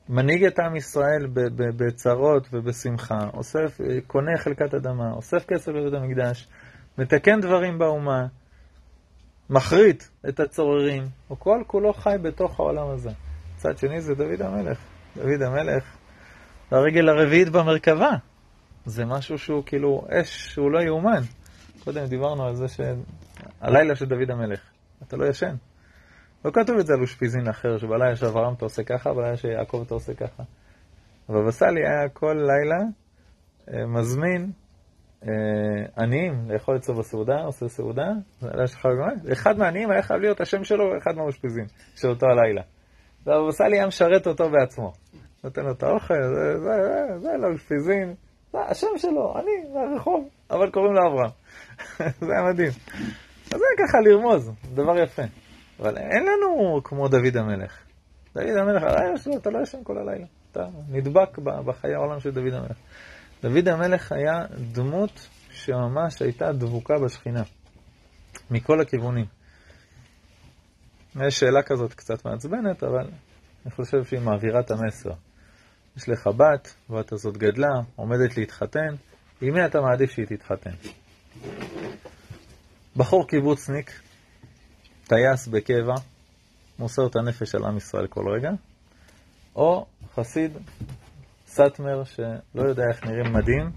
מנהיג 0.10 0.44
את 0.44 0.60
עם 0.60 0.76
ישראל 0.76 1.28
בצרות 1.78 2.48
ובשמחה, 2.54 3.20
אוסף, 3.34 3.78
קונה 4.08 4.38
חלקת 4.38 4.74
אדמה, 4.74 5.12
אוסף 5.12 5.46
כסף 5.46 5.68
לבית 5.68 5.94
המקדש, 5.94 6.48
מתקן 6.98 7.42
דברים 7.42 7.80
באומה, 7.80 8.26
מחריט 9.50 10.04
את 10.30 10.40
הצוררים, 10.40 11.04
הוא 11.28 11.38
כל 11.38 11.64
כולו 11.68 11.94
חי 11.94 12.16
בתוך 12.22 12.60
העולם 12.60 12.90
הזה. 12.90 13.10
מצד 13.56 13.78
שני 13.78 14.02
זה 14.02 14.16
דוד 14.16 14.42
המלך. 14.42 14.80
דוד 15.16 15.42
המלך, 15.42 15.84
הרגל 16.72 17.10
הרביעית 17.10 17.50
במרכבה. 17.50 18.12
זה 18.86 19.06
משהו 19.06 19.38
שהוא 19.38 19.64
כאילו 19.66 20.06
אש 20.10 20.54
שהוא 20.54 20.72
לא 20.72 20.80
יאומן. 20.80 21.22
קודם 21.84 22.06
דיברנו 22.06 22.46
על 22.46 22.56
זה 22.56 22.68
שהלילה 23.62 23.96
של 23.96 24.06
דוד 24.06 24.32
המלך, 24.32 24.60
אתה 25.08 25.18
לא 25.18 25.26
ישן. 25.26 25.56
לא 26.46 26.52
כתוב 26.52 26.78
את 26.80 26.86
זה 26.86 26.94
על 26.94 27.02
אושפיזין 27.02 27.48
אחר, 27.48 27.78
שבלילה 27.78 28.16
של 28.16 28.26
אברהם 28.26 28.54
אתה 28.54 28.66
עושה 28.66 28.84
ככה, 28.84 29.14
בלילה 29.14 29.38
של 29.38 29.48
יעקב 29.48 29.84
אתה 29.86 29.94
עושה 29.94 30.14
ככה. 30.14 30.44
אבל 31.30 31.48
בסלי 31.48 31.88
היה 31.88 32.10
כל 32.10 32.34
לילה 32.34 32.84
אה, 33.74 33.88
מזמין 33.88 34.52
אה, 35.24 35.30
עניים 35.98 36.52
לאכול 36.52 36.78
אצלו 36.78 36.96
בסעודה, 36.96 37.42
עושה 37.46 37.68
סעודה, 37.68 38.08
אחד 39.32 39.58
מהעניים 39.58 39.92
היה 39.92 40.02
חייב 40.02 40.22
להיות 40.22 40.42
השם 40.42 40.64
שלו 40.64 40.86
ואחד 40.86 41.16
מהאושפיזין 41.16 41.66
של 41.96 42.08
אותו 42.08 42.26
הלילה. 42.26 42.62
והבבא 43.26 43.52
סאלי 43.52 43.78
היה 43.78 43.88
משרת 43.88 44.28
אותו 44.28 44.50
בעצמו. 44.50 44.94
נותן 45.44 45.64
לו 45.66 45.72
את 45.72 45.84
האוכל, 45.84 46.14
זה, 46.14 46.60
זה, 46.60 46.70
זה, 46.84 47.20
זה 47.20 47.38
לא 47.38 47.48
אושפיזין, 47.48 48.14
זה 48.52 48.60
השם 48.60 48.88
שלו, 48.98 49.34
אני, 49.40 49.74
מהרחוב, 49.74 50.30
אבל 50.52 50.72
קוראים 50.72 50.94
לו 50.94 51.02
אברהם. 51.08 51.32
זה 52.26 52.34
היה 52.34 52.54
מדהים. 52.54 52.72
אז 53.46 53.60
זה 53.60 53.66
ככה 53.88 54.00
לרמוז, 54.00 54.52
דבר 54.74 54.98
יפה. 54.98 55.22
אבל 55.80 55.98
אין 55.98 56.24
לנו 56.24 56.82
כמו 56.84 57.08
דוד 57.08 57.38
המלך. 57.38 57.78
דוד 58.36 58.58
המלך, 58.58 58.84
הלילה 58.84 59.18
שלו, 59.18 59.38
אתה 59.38 59.50
לא 59.50 59.60
ישן 59.64 59.78
כל 59.84 59.98
הלילה. 59.98 60.26
אתה 60.52 60.68
נדבק 60.90 61.38
בחיי 61.38 61.94
העולם 61.94 62.20
של 62.20 62.32
דוד 62.32 62.54
המלך. 62.54 62.78
דוד 63.44 63.68
המלך 63.68 64.12
היה 64.12 64.46
דמות 64.72 65.28
שממש 65.50 66.22
הייתה 66.22 66.52
דבוקה 66.52 66.94
בשכינה, 67.00 67.44
מכל 68.52 68.82
הכיוונים. 68.82 69.26
יש 71.22 71.40
שאלה 71.40 71.64
כזאת 71.64 71.94
קצת 71.94 72.26
מעצבנת, 72.26 72.84
אבל 72.84 73.08
אני 73.66 73.72
חושב 73.72 74.04
שהיא 74.04 74.20
מעבירה 74.20 74.60
את 74.60 74.72
המסר. 74.72 75.12
יש 75.98 76.10
לך 76.10 76.28
בת, 76.28 76.76
הבת 76.90 77.12
הזאת 77.12 77.38
גדלה, 77.38 77.74
עומדת 77.96 78.38
להתחתן, 78.38 78.96
עם 79.42 79.54
מי 79.54 79.66
אתה 79.66 79.82
מעדיף 79.82 80.12
שהיא 80.12 80.26
תתחתן? 80.26 80.72
בחור 82.98 83.28
קיבוצניק, 83.28 84.02
טייס 85.08 85.48
בקבע, 85.48 85.94
מוסר 86.80 87.08
את 87.08 87.16
הנפש 87.16 87.56
על 87.56 87.66
עם 87.66 87.78
ישראל 87.78 88.08
כל 88.08 88.30
רגע, 88.30 88.52
או 89.56 89.86
חסיד, 90.16 90.58
סאטמר, 91.48 92.04
שלא 92.04 92.62
יודע 92.62 92.84
איך 92.90 93.04
נראים 93.06 93.34
מדים, 93.34 93.72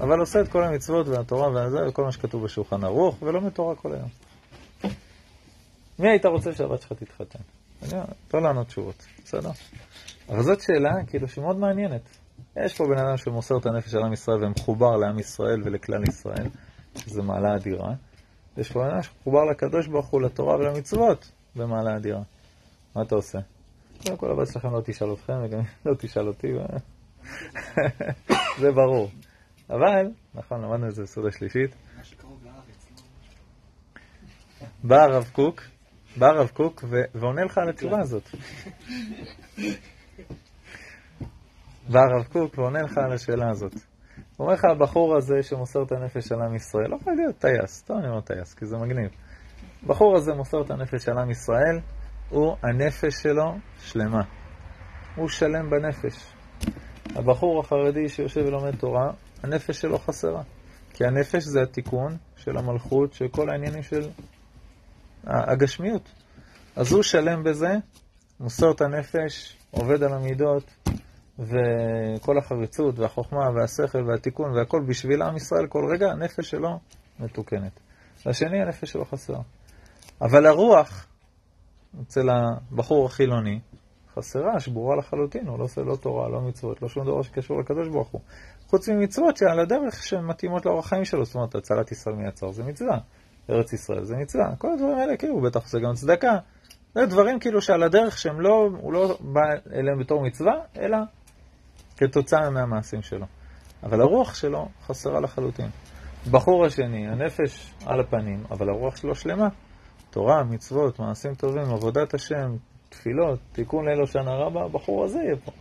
אבל 0.00 0.20
עושה 0.20 0.40
את 0.40 0.48
כל 0.48 0.64
המצוות 0.64 1.08
והתורה 1.08 1.50
והזה, 1.50 1.78
וכל 1.88 2.04
מה 2.04 2.12
שכתוב 2.12 2.44
בשולחן 2.44 2.84
ערוך, 2.84 3.22
ולומד 3.22 3.50
תורה 3.50 3.74
כל 3.74 3.92
היום. 3.92 4.08
מי 5.98 6.08
היית 6.08 6.26
רוצה 6.26 6.52
שהבת 6.52 6.82
שלך 6.82 6.92
תתחתן? 6.92 7.38
לא 8.34 8.42
לענות 8.42 8.66
תשובות, 8.66 9.06
בסדר? 9.24 9.50
אבל 10.28 10.42
זאת 10.42 10.60
שאלה, 10.60 11.04
כאילו, 11.06 11.28
שמאוד 11.28 11.56
מעניינת. 11.56 12.02
יש 12.56 12.76
פה 12.76 12.84
בן 12.86 12.98
אדם 12.98 13.16
שמוסר 13.16 13.58
את 13.58 13.66
הנפש 13.66 13.94
על 13.94 14.02
עם 14.02 14.12
ישראל 14.12 14.44
ומחובר 14.44 14.96
לעם 14.96 15.18
ישראל 15.18 15.62
ולכלל 15.64 16.02
ישראל, 16.08 16.46
שזו 16.96 17.22
מעלה 17.22 17.56
אדירה. 17.56 17.94
יש 18.56 18.72
פה 18.72 18.86
אדם 18.86 19.02
שמחובר 19.02 19.44
לקדוש 19.44 19.86
ברוך 19.86 20.06
הוא, 20.06 20.22
לתורה 20.22 20.56
ולמצוות, 20.56 21.32
במעלה 21.56 21.96
אדירה. 21.96 22.22
מה 22.96 23.02
אתה 23.02 23.14
עושה? 23.14 23.38
קודם 24.02 24.16
כל 24.16 24.30
הבת 24.30 24.52
שלכם 24.52 24.72
לא 24.72 24.80
תשאל 24.84 25.12
אתכם, 25.12 25.32
וגם 25.44 25.60
לא 25.86 25.94
תשאל 25.98 26.28
אותי, 26.28 26.48
זה 28.60 28.72
ברור. 28.72 29.10
אבל, 29.70 30.06
נכון, 30.34 30.62
למדנו 30.62 30.88
את 30.88 30.94
זה 30.94 31.02
בסעודה 31.02 31.30
שלישית. 31.30 31.70
בא 34.84 35.02
הרב 35.02 35.30
קוק, 35.32 35.62
בא 36.16 36.26
הרב 36.26 36.48
קוק 36.48 36.84
ועונה 37.14 37.44
לך 37.44 37.58
על 37.58 37.68
התשובה 37.68 38.00
הזאת. 38.00 38.28
בא 41.92 42.00
הרב 42.00 42.24
קוק 42.32 42.58
ועונה 42.58 42.82
לך 42.82 42.98
על 42.98 43.12
השאלה 43.12 43.50
הזאת. 43.50 43.91
אומר 44.42 44.54
לך, 44.54 44.64
הבחור 44.64 45.16
הזה 45.16 45.42
שמוסר 45.42 45.82
את 45.82 45.92
הנפש 45.92 46.32
על 46.32 46.42
עם 46.42 46.54
ישראל, 46.54 46.90
לא 46.90 46.96
יכול 46.96 47.12
להיות 47.16 47.38
טייס, 47.38 47.82
טוב 47.82 47.96
אני 47.98 48.08
אומר 48.08 48.20
טייס, 48.20 48.54
כי 48.54 48.66
זה 48.66 48.76
מגניב. 48.76 49.10
הבחור 49.82 50.16
הזה 50.16 50.32
מוסר 50.34 50.62
את 50.62 50.70
הנפש 50.70 51.08
על 51.08 51.18
עם 51.18 51.30
ישראל, 51.30 51.80
הוא, 52.30 52.56
הנפש 52.62 53.22
שלו 53.22 53.54
שלמה. 53.78 54.22
הוא 55.16 55.28
שלם 55.28 55.70
בנפש. 55.70 56.32
הבחור 57.16 57.60
החרדי 57.60 58.08
שיושב 58.08 58.40
ולומד 58.46 58.76
תורה, 58.76 59.10
הנפש 59.42 59.80
שלו 59.80 59.98
חסרה. 59.98 60.42
כי 60.94 61.04
הנפש 61.04 61.42
זה 61.42 61.62
התיקון 61.62 62.16
של 62.36 62.56
המלכות, 62.56 63.12
של 63.12 63.28
כל 63.28 63.50
העניינים 63.50 63.82
של 63.82 64.10
הגשמיות. 65.24 66.12
אז 66.76 66.92
הוא 66.92 67.02
שלם 67.02 67.42
בזה, 67.44 67.74
מוסר 68.40 68.70
את 68.70 68.80
הנפש, 68.80 69.56
עובד 69.70 70.02
על 70.02 70.12
המידות, 70.12 70.64
וכל 71.38 72.38
החריצות 72.38 72.98
והחוכמה 72.98 73.50
והשכל 73.54 74.10
והתיקון 74.10 74.52
והכל 74.56 74.82
בשביל 74.88 75.22
עם 75.22 75.36
ישראל, 75.36 75.66
כל 75.66 75.88
רגע 75.92 76.10
הנפש 76.10 76.50
שלו 76.50 76.78
מתוקנת. 77.20 77.80
והשני, 78.26 78.62
הנפש 78.62 78.90
שלו 78.90 79.04
חסרה. 79.04 79.40
אבל 80.20 80.46
הרוח, 80.46 81.06
אצל 82.02 82.28
הבחור 82.30 83.06
החילוני, 83.06 83.60
חסרה, 84.14 84.60
שבורה 84.60 84.96
לחלוטין, 84.96 85.46
הוא 85.46 85.58
לא 85.58 85.64
עושה 85.64 85.80
לא 85.80 85.96
תורה, 85.96 86.28
לא 86.28 86.40
מצוות, 86.40 86.82
לא 86.82 86.88
שום 86.88 87.06
דבר 87.06 87.22
שקשור 87.22 87.60
לקדוש 87.60 87.88
ברוך 87.88 88.08
הוא. 88.08 88.20
חוץ 88.66 88.88
ממצוות 88.88 89.36
שעל 89.36 89.60
הדרך 89.60 90.02
שהן 90.02 90.24
מתאימות 90.24 90.66
לאורח 90.66 90.88
חיים 90.88 91.04
שלו, 91.04 91.24
זאת 91.24 91.34
אומרת, 91.34 91.54
הצלת 91.54 91.92
ישראל 91.92 92.16
מיצר 92.16 92.52
זה 92.52 92.64
מצווה, 92.64 92.98
ארץ 93.50 93.72
ישראל 93.72 94.04
זה 94.04 94.16
מצווה, 94.16 94.56
כל 94.58 94.72
הדברים 94.72 94.98
האלה, 94.98 95.16
כאילו, 95.16 95.40
בטח 95.40 95.68
זה 95.68 95.80
גם 95.80 95.94
צדקה. 95.94 96.38
זה 96.94 97.06
דברים 97.06 97.38
כאילו 97.40 97.62
שעל 97.62 97.82
הדרך 97.82 98.18
שהם 98.18 98.40
לא, 98.40 98.68
הוא 98.80 98.92
לא 98.92 99.18
בא 99.20 99.40
אליהם 99.72 99.98
בתור 100.00 100.22
מצווה, 100.22 100.52
אלא 100.80 100.96
כתוצאה 102.08 102.50
מהמעשים 102.50 103.02
שלו. 103.02 103.26
אבל 103.82 104.00
הרוח 104.00 104.34
שלו 104.34 104.68
חסרה 104.86 105.20
לחלוטין. 105.20 105.68
בחור 106.30 106.64
השני, 106.64 107.08
הנפש 107.08 107.74
על 107.86 108.00
הפנים, 108.00 108.44
אבל 108.50 108.68
הרוח 108.68 108.96
שלו 108.96 109.14
שלמה. 109.14 109.48
תורה, 110.10 110.44
מצוות, 110.44 110.98
מעשים 110.98 111.34
טובים, 111.34 111.62
עבודת 111.62 112.14
השם, 112.14 112.56
תפילות, 112.88 113.38
תיקון 113.52 113.88
ליל 113.88 114.00
הושענא 114.00 114.30
רבה, 114.30 114.64
הבחור 114.64 115.04
הזה 115.04 115.18
יהיה 115.18 115.36
פה. 115.36 115.52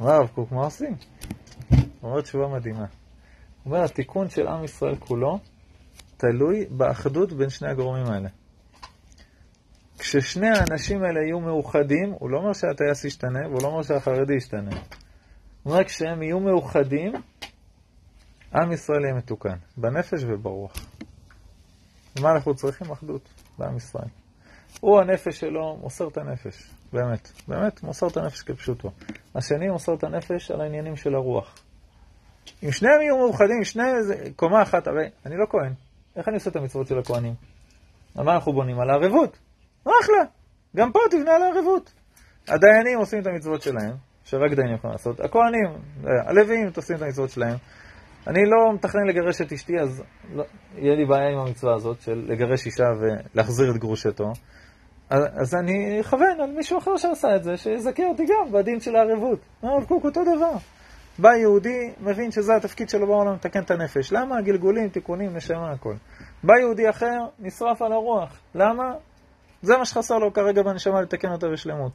אומר 0.00 0.12
הרב 0.12 0.28
קוק, 0.28 0.52
מה 0.52 0.64
עושים? 0.64 0.96
הוא 1.70 1.78
אומר 2.02 2.20
תשובה 2.20 2.48
מדהימה. 2.48 2.78
הוא 2.78 2.86
אומר, 3.74 3.84
התיקון 3.84 4.28
של 4.28 4.48
עם 4.48 4.64
ישראל 4.64 4.96
כולו 4.96 5.38
תלוי 6.16 6.66
באחדות 6.70 7.32
בין 7.32 7.48
שני 7.48 7.70
הגורמים 7.70 8.06
האלה. 8.06 8.28
כששני 9.98 10.48
האנשים 10.48 11.02
האלה 11.02 11.20
יהיו 11.20 11.40
מאוחדים, 11.40 12.12
הוא 12.18 12.30
לא 12.30 12.38
אומר 12.38 12.52
שהטייס 12.52 13.04
ישתנה, 13.04 13.48
והוא 13.48 13.62
לא 13.62 13.68
אומר 13.68 13.82
שהחרדי 13.82 14.34
ישתנה. 14.34 14.70
אומר, 15.66 15.84
כשהם 15.84 16.22
יהיו 16.22 16.40
מאוחדים, 16.40 17.12
עם 18.54 18.72
ישראל 18.72 19.04
יהיה 19.04 19.14
מתוקן, 19.14 19.56
בנפש 19.76 20.24
וברוח. 20.24 20.72
ומה 22.18 22.30
אנחנו 22.32 22.54
צריכים? 22.54 22.90
אחדות 22.90 23.28
בעם 23.58 23.76
ישראל. 23.76 24.08
הוא 24.80 25.00
הנפש 25.00 25.40
שלו, 25.40 25.76
מוסר 25.76 26.08
את 26.08 26.18
הנפש, 26.18 26.70
באמת. 26.92 27.32
באמת, 27.48 27.82
מוסר 27.82 28.06
את 28.06 28.16
הנפש 28.16 28.42
כפשוטו. 28.42 28.90
השני 29.34 29.68
מוסר 29.68 29.94
את 29.94 30.04
הנפש 30.04 30.50
על 30.50 30.60
העניינים 30.60 30.96
של 30.96 31.14
הרוח. 31.14 31.54
אם 32.62 32.72
שניהם 32.72 33.02
יהיו 33.02 33.18
מאוחדים, 33.18 33.64
שני 33.64 33.82
קומה 34.36 34.62
אחת, 34.62 34.86
הרי 34.86 35.08
אני 35.26 35.36
לא 35.36 35.46
כהן. 35.50 35.72
איך 36.16 36.28
אני 36.28 36.34
עושה 36.34 36.50
את 36.50 36.56
המצוות 36.56 36.86
של 36.86 36.98
הכהנים? 36.98 37.34
על 38.16 38.24
מה 38.24 38.34
אנחנו 38.34 38.52
בונים? 38.52 38.80
על 38.80 38.90
הערבות. 38.90 39.38
אחלה. 39.82 40.24
גם 40.76 40.92
פה 40.92 40.98
תבנה 41.10 41.34
על 41.34 41.42
הערבות. 41.42 41.92
הדיינים 42.48 42.98
עושים 42.98 43.22
את 43.22 43.26
המצוות 43.26 43.62
שלהם, 43.62 43.96
שרק 44.24 44.52
דיינים 44.52 44.74
יכולים 44.74 44.92
לעשות. 44.92 45.20
הכהנים, 45.20 45.68
הלוויים 46.04 46.70
עושים 46.76 46.96
את 46.96 47.02
המצוות 47.02 47.30
שלהם. 47.30 47.56
אני 48.26 48.40
לא 48.44 48.74
מתכנן 48.74 49.06
לגרש 49.06 49.40
את 49.40 49.52
אשתי, 49.52 49.80
אז 49.80 50.02
לא, 50.34 50.44
יהיה 50.76 50.94
לי 50.94 51.04
בעיה 51.06 51.28
עם 51.28 51.38
המצווה 51.38 51.74
הזאת 51.74 52.00
של 52.00 52.24
לגרש 52.28 52.66
אישה 52.66 52.84
ולהחזיר 53.00 53.70
את 53.70 53.76
גרושתו. 53.76 54.32
אז, 55.10 55.22
אז 55.34 55.54
אני 55.54 56.00
אכוון 56.00 56.40
על 56.40 56.50
מישהו 56.50 56.78
אחר 56.78 56.96
שעשה 56.96 57.36
את 57.36 57.44
זה, 57.44 57.56
שיזכה 57.56 58.02
אותי 58.06 58.22
גם 58.26 58.52
בדין 58.52 58.80
של 58.80 58.96
הערבות. 58.96 59.38
הרב 59.62 59.84
קוק 59.84 60.04
אותו 60.04 60.20
דבר. 60.24 60.52
בא 61.18 61.34
יהודי, 61.34 61.92
מבין 62.00 62.30
שזה 62.30 62.56
התפקיד 62.56 62.88
שלו 62.88 63.06
בעולם, 63.06 63.34
לתקן 63.34 63.62
את 63.62 63.70
הנפש. 63.70 64.12
למה? 64.12 64.40
גלגולים, 64.42 64.88
תיקונים, 64.88 65.36
נשמה, 65.36 65.70
הכל. 65.70 65.94
בא 66.44 66.54
יהודי 66.58 66.90
אחר, 66.90 67.18
נשרף 67.38 67.82
על 67.82 67.92
הרוח. 67.92 68.40
למה? 68.54 68.92
זה 69.62 69.76
מה 69.76 69.84
שחסר 69.84 70.18
לו 70.18 70.32
כרגע 70.32 70.62
בנשמה 70.62 71.00
לתקן 71.00 71.32
אותה 71.32 71.48
בשלמות. 71.48 71.92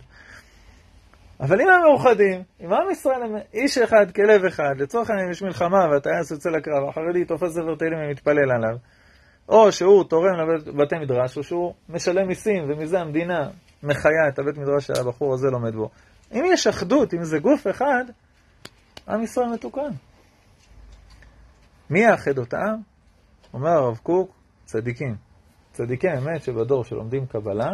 אבל 1.40 1.62
אם 1.62 1.68
הם 1.70 1.82
מאוחדים, 1.82 2.44
אם 2.62 2.74
עם 2.74 2.92
ישראל 2.92 3.24
הם 3.24 3.36
איש 3.54 3.78
אחד, 3.78 4.12
כלב 4.12 4.46
אחד, 4.46 4.74
לצורך 4.78 5.10
העניין 5.10 5.32
יש 5.32 5.42
מלחמה 5.42 5.88
והטייס 5.92 6.32
יוצא 6.32 6.50
לקרב, 6.50 6.90
החרדי 6.90 7.26
תופס 7.26 7.52
ספר 7.52 7.76
תהילים 7.76 8.00
ומתפלל 8.00 8.52
עליו, 8.52 8.78
או 9.50 9.72
שהוא 9.72 10.04
תורם 10.04 10.40
לבתי 10.66 10.96
מדרש, 10.96 11.38
או 11.38 11.44
שהוא 11.44 11.74
משלם 11.90 12.28
מיסים, 12.28 12.64
ומזה 12.70 13.00
המדינה 13.00 13.50
מחיה 13.84 14.28
את 14.34 14.40
הבית 14.40 14.58
מדרש 14.58 14.88
שהבחור 14.88 15.34
הזה 15.34 15.48
לומד 15.48 15.76
בו. 15.76 15.90
אם 16.34 16.44
יש 16.54 16.68
אחדות, 16.68 17.14
אם 17.14 17.24
זה 17.24 17.40
גוף 17.40 17.68
אחד, 17.68 18.04
עם 19.08 19.24
ישראל 19.24 19.48
מתוקן. 19.54 19.92
מי 21.90 22.00
יאחד 22.00 22.38
אותם? 22.38 22.76
אומר 23.54 23.70
הרב 23.70 23.98
קוק, 23.98 24.32
צדיקים. 24.66 25.16
צדיקים 25.72 26.12
אמת 26.12 26.44
שבדור 26.44 26.84
שלומדים 26.84 27.26
קבלה, 27.26 27.74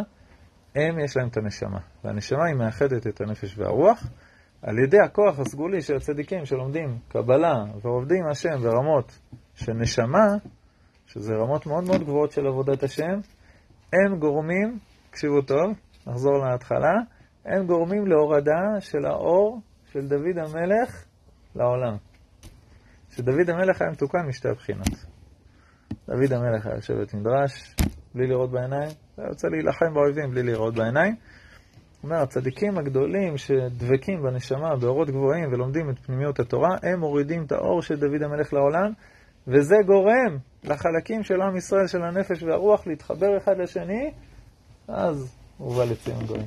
הם 0.74 0.98
יש 0.98 1.16
להם 1.16 1.28
את 1.28 1.36
הנשמה. 1.36 1.78
והנשמה 2.04 2.46
היא 2.46 2.54
מאחדת 2.54 3.06
את 3.06 3.20
הנפש 3.20 3.58
והרוח. 3.58 4.06
על 4.62 4.78
ידי 4.78 5.00
הכוח 5.00 5.38
הסגולי 5.38 5.80
של 5.80 5.96
הצדיקים 5.96 6.44
שלומדים 6.44 6.98
קבלה 7.08 7.64
ועובדים 7.82 8.26
השם 8.30 8.58
ברמות 8.62 9.18
של 9.54 9.72
נשמה, 9.72 10.26
שזה 11.06 11.34
רמות 11.34 11.66
מאוד 11.66 11.84
מאוד 11.84 12.02
גבוהות 12.02 12.32
של 12.32 12.46
עבודת 12.46 12.82
השם, 12.82 13.20
הם 13.92 14.18
גורמים, 14.18 14.78
תקשיבו 15.10 15.42
טוב, 15.42 15.72
נחזור 16.06 16.32
להתחלה, 16.38 16.92
הם 17.44 17.66
גורמים 17.66 18.06
להורדה 18.06 18.80
של 18.80 19.06
האור 19.06 19.60
של 19.92 20.08
דוד 20.08 20.38
המלך 20.38 21.04
לעולם. 21.54 21.96
שדוד 23.10 23.50
המלך 23.50 23.82
היה 23.82 23.90
מתוקן 23.90 24.26
משתי 24.28 24.48
הבחינות. 24.48 25.06
דוד 26.06 26.32
המלך 26.32 26.66
היה 26.66 26.74
יושב 26.74 26.94
בית 26.94 27.14
מדרש, 27.14 27.74
בלי 28.14 28.26
לראות 28.26 28.50
בעיניים, 28.50 28.90
היה 29.18 29.28
יוצא 29.28 29.48
להילחם 29.48 29.94
באויבים 29.94 30.30
בלי 30.30 30.42
לראות 30.42 30.74
בעיניים. 30.74 31.16
אומר, 32.02 32.16
הצדיקים 32.16 32.78
הגדולים 32.78 33.38
שדבקים 33.38 34.22
בנשמה, 34.22 34.76
באורות 34.76 35.10
גבוהים 35.10 35.52
ולומדים 35.52 35.90
את 35.90 35.98
פנימיות 35.98 36.40
התורה, 36.40 36.76
הם 36.82 37.00
מורידים 37.00 37.44
את 37.44 37.52
האור 37.52 37.82
של 37.82 37.96
דוד 37.96 38.22
המלך 38.22 38.52
לעולם, 38.52 38.92
וזה 39.46 39.76
גורם 39.86 40.38
לחלקים 40.64 41.22
של 41.22 41.42
עם 41.42 41.56
ישראל, 41.56 41.86
של 41.86 42.02
הנפש 42.02 42.42
והרוח, 42.42 42.86
להתחבר 42.86 43.36
אחד 43.36 43.58
לשני, 43.58 44.12
אז 44.88 45.36
הוא 45.58 45.76
בא 45.76 45.84
לציון 45.84 46.26
גויים. 46.26 46.46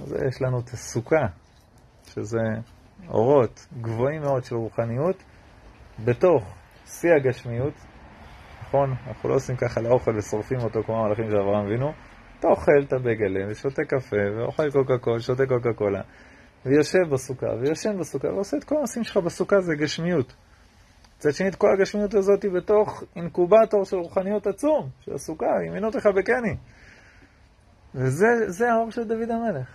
אז 0.00 0.16
יש 0.28 0.42
לנו 0.42 0.60
את 0.60 0.68
הסוכה, 0.68 1.26
שזה 2.06 2.38
אורות 3.08 3.66
גבוהים 3.80 4.22
מאוד 4.22 4.44
של 4.44 4.54
רוחניות, 4.54 5.16
בתוך 6.04 6.54
שיא 6.86 7.10
הגשמיות, 7.12 7.74
נכון? 8.70 8.94
אנחנו 9.08 9.28
לא 9.28 9.34
עושים 9.34 9.56
ככה 9.56 9.80
לאוכל 9.80 10.16
ושורפים 10.16 10.58
אותו 10.58 10.82
כמו 10.82 11.04
המלאכים 11.04 11.30
של 11.30 11.36
אברהם 11.36 11.66
אבינו. 11.66 11.92
אתה 12.38 12.48
אוכל 12.48 12.72
את 12.86 12.92
הבגלה 12.92 13.50
ושותה 13.50 13.82
קפה 13.84 14.16
ואוכל 14.36 14.70
קוקה 14.70 14.98
קולה, 14.98 15.20
שותה 15.20 15.46
קוקה 15.46 15.72
קולה 15.72 16.00
ויושב 16.66 17.12
בסוכה 17.12 17.46
ויושן 17.60 17.98
בסוכה 17.98 18.28
ועושה 18.28 18.56
את 18.56 18.64
כל 18.64 18.76
הנושאים 18.76 19.04
שלך 19.04 19.16
בסוכה, 19.16 19.60
זה 19.60 19.74
גשמיות. 19.74 20.34
מצד 21.16 21.32
שני, 21.32 21.48
את 21.48 21.54
כל 21.54 21.66
הגשמיות 21.78 22.14
הזאת 22.14 22.42
היא 22.42 22.50
בתוך 22.50 23.04
אינקובטור 23.16 23.84
של 23.84 23.96
רוחניות 23.96 24.46
עצום, 24.46 24.88
של 25.00 25.14
הסוכה, 25.14 25.46
ימינות 25.66 25.94
לך 25.94 26.06
בקני. 26.06 26.56
וזה 27.94 28.72
האור 28.72 28.90
של 28.90 29.04
דוד 29.04 29.30
המלך. 29.30 29.68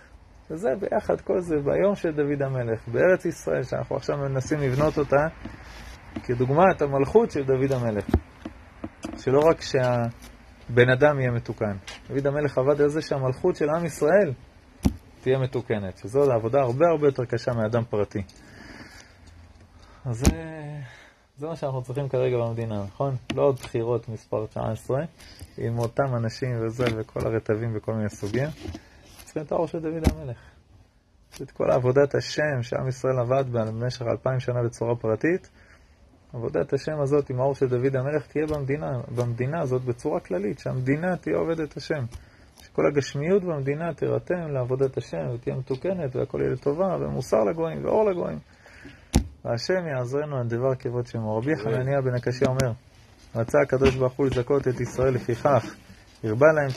וזה 0.50 0.68
ביחד, 0.80 1.20
כל 1.20 1.40
זה 1.40 1.56
ביום 1.56 1.94
של 1.94 2.10
דוד 2.10 2.42
המלך, 2.42 2.88
בארץ 2.88 3.24
ישראל, 3.24 3.62
שאנחנו 3.62 3.96
עכשיו 3.96 4.16
מנסים 4.16 4.58
לבנות 4.60 4.98
אותה 4.98 5.26
כדוגמת 6.24 6.82
המלכות 6.82 7.30
של 7.30 7.42
דוד 7.42 7.72
המלך. 7.72 8.04
שלא 9.26 9.40
רק 9.50 9.60
שהבן 9.60 10.90
אדם 10.92 11.20
יהיה 11.20 11.30
מתוקן, 11.30 11.76
דוד 12.08 12.26
המלך 12.26 12.58
עבד 12.58 12.80
על 12.80 12.88
זה 12.88 13.02
שהמלכות 13.02 13.56
של 13.56 13.70
עם 13.70 13.84
ישראל 13.84 14.32
תהיה 15.20 15.38
מתוקנת, 15.38 15.98
שזו 15.98 16.32
עבודה 16.32 16.60
הרבה 16.60 16.86
הרבה 16.88 17.06
יותר 17.06 17.24
קשה 17.24 17.52
מאדם 17.52 17.84
פרטי. 17.84 18.22
אז 20.04 20.18
זה, 20.18 20.32
זה 21.38 21.46
מה 21.46 21.56
שאנחנו 21.56 21.82
צריכים 21.82 22.08
כרגע 22.08 22.36
במדינה, 22.36 22.84
נכון? 22.84 23.16
לא 23.34 23.42
עוד 23.42 23.56
בחירות 23.56 24.08
מספר 24.08 24.46
19, 24.46 24.98
עם 25.58 25.78
אותם 25.78 26.16
אנשים 26.16 26.66
וזה, 26.66 26.84
וכל 26.96 27.20
הרטבים 27.26 27.72
וכל 27.76 27.94
מיני 27.94 28.10
סוגים. 28.10 28.48
צריכים 29.24 29.42
את 29.42 29.52
האור 29.52 29.66
של 29.66 29.78
דוד 29.78 30.02
המלך. 30.12 30.38
את 31.42 31.50
כל 31.50 31.70
עבודת 31.70 32.14
השם 32.14 32.62
שעם 32.62 32.88
ישראל 32.88 33.18
עבד 33.18 33.44
במשך 33.52 34.02
אלפיים 34.02 34.40
שנה 34.40 34.62
בצורה 34.62 34.96
פרטית, 34.96 35.50
עבודת 36.32 36.72
השם 36.72 37.00
הזאת 37.00 37.30
עם 37.30 37.40
האור 37.40 37.54
של 37.54 37.66
דוד 37.66 37.96
המלך 37.96 38.26
תהיה 38.26 38.46
במדינה, 38.46 39.00
במדינה 39.16 39.60
הזאת 39.60 39.82
בצורה 39.82 40.20
כללית, 40.20 40.58
שהמדינה 40.58 41.16
תהיה 41.16 41.36
עובדת 41.36 41.76
השם. 41.76 42.04
שכל 42.62 42.86
הגשמיות 42.86 43.44
במדינה 43.44 43.94
תירתם 43.94 44.48
לעבודת 44.52 44.96
השם 44.96 45.28
ותהיה 45.34 45.56
מתוקנת 45.56 46.16
והכל 46.16 46.38
יהיה 46.40 46.52
לטובה 46.52 46.96
ומוסר 47.00 47.44
לגויים 47.44 47.84
ואור 47.84 48.10
לגויים. 48.10 48.38
והשם 49.44 49.86
יעזרנו 49.96 50.36
על 50.36 50.46
דבר 50.48 50.74
כבוד 50.74 51.06
שמו. 51.06 51.36
רבי 51.36 51.56
חנניה 51.56 52.00
בן 52.00 52.14
הקשיא 52.14 52.46
אומר, 52.46 52.72
רצה 53.36 53.58
הקדוש 53.60 53.94
ברוך 53.94 54.12
הוא 54.12 54.26
לזכות 54.26 54.68
את 54.68 54.80
ישראל 54.80 55.14
לפיכך, 55.14 55.74
הרבה 56.24 56.46
להם 56.52 56.70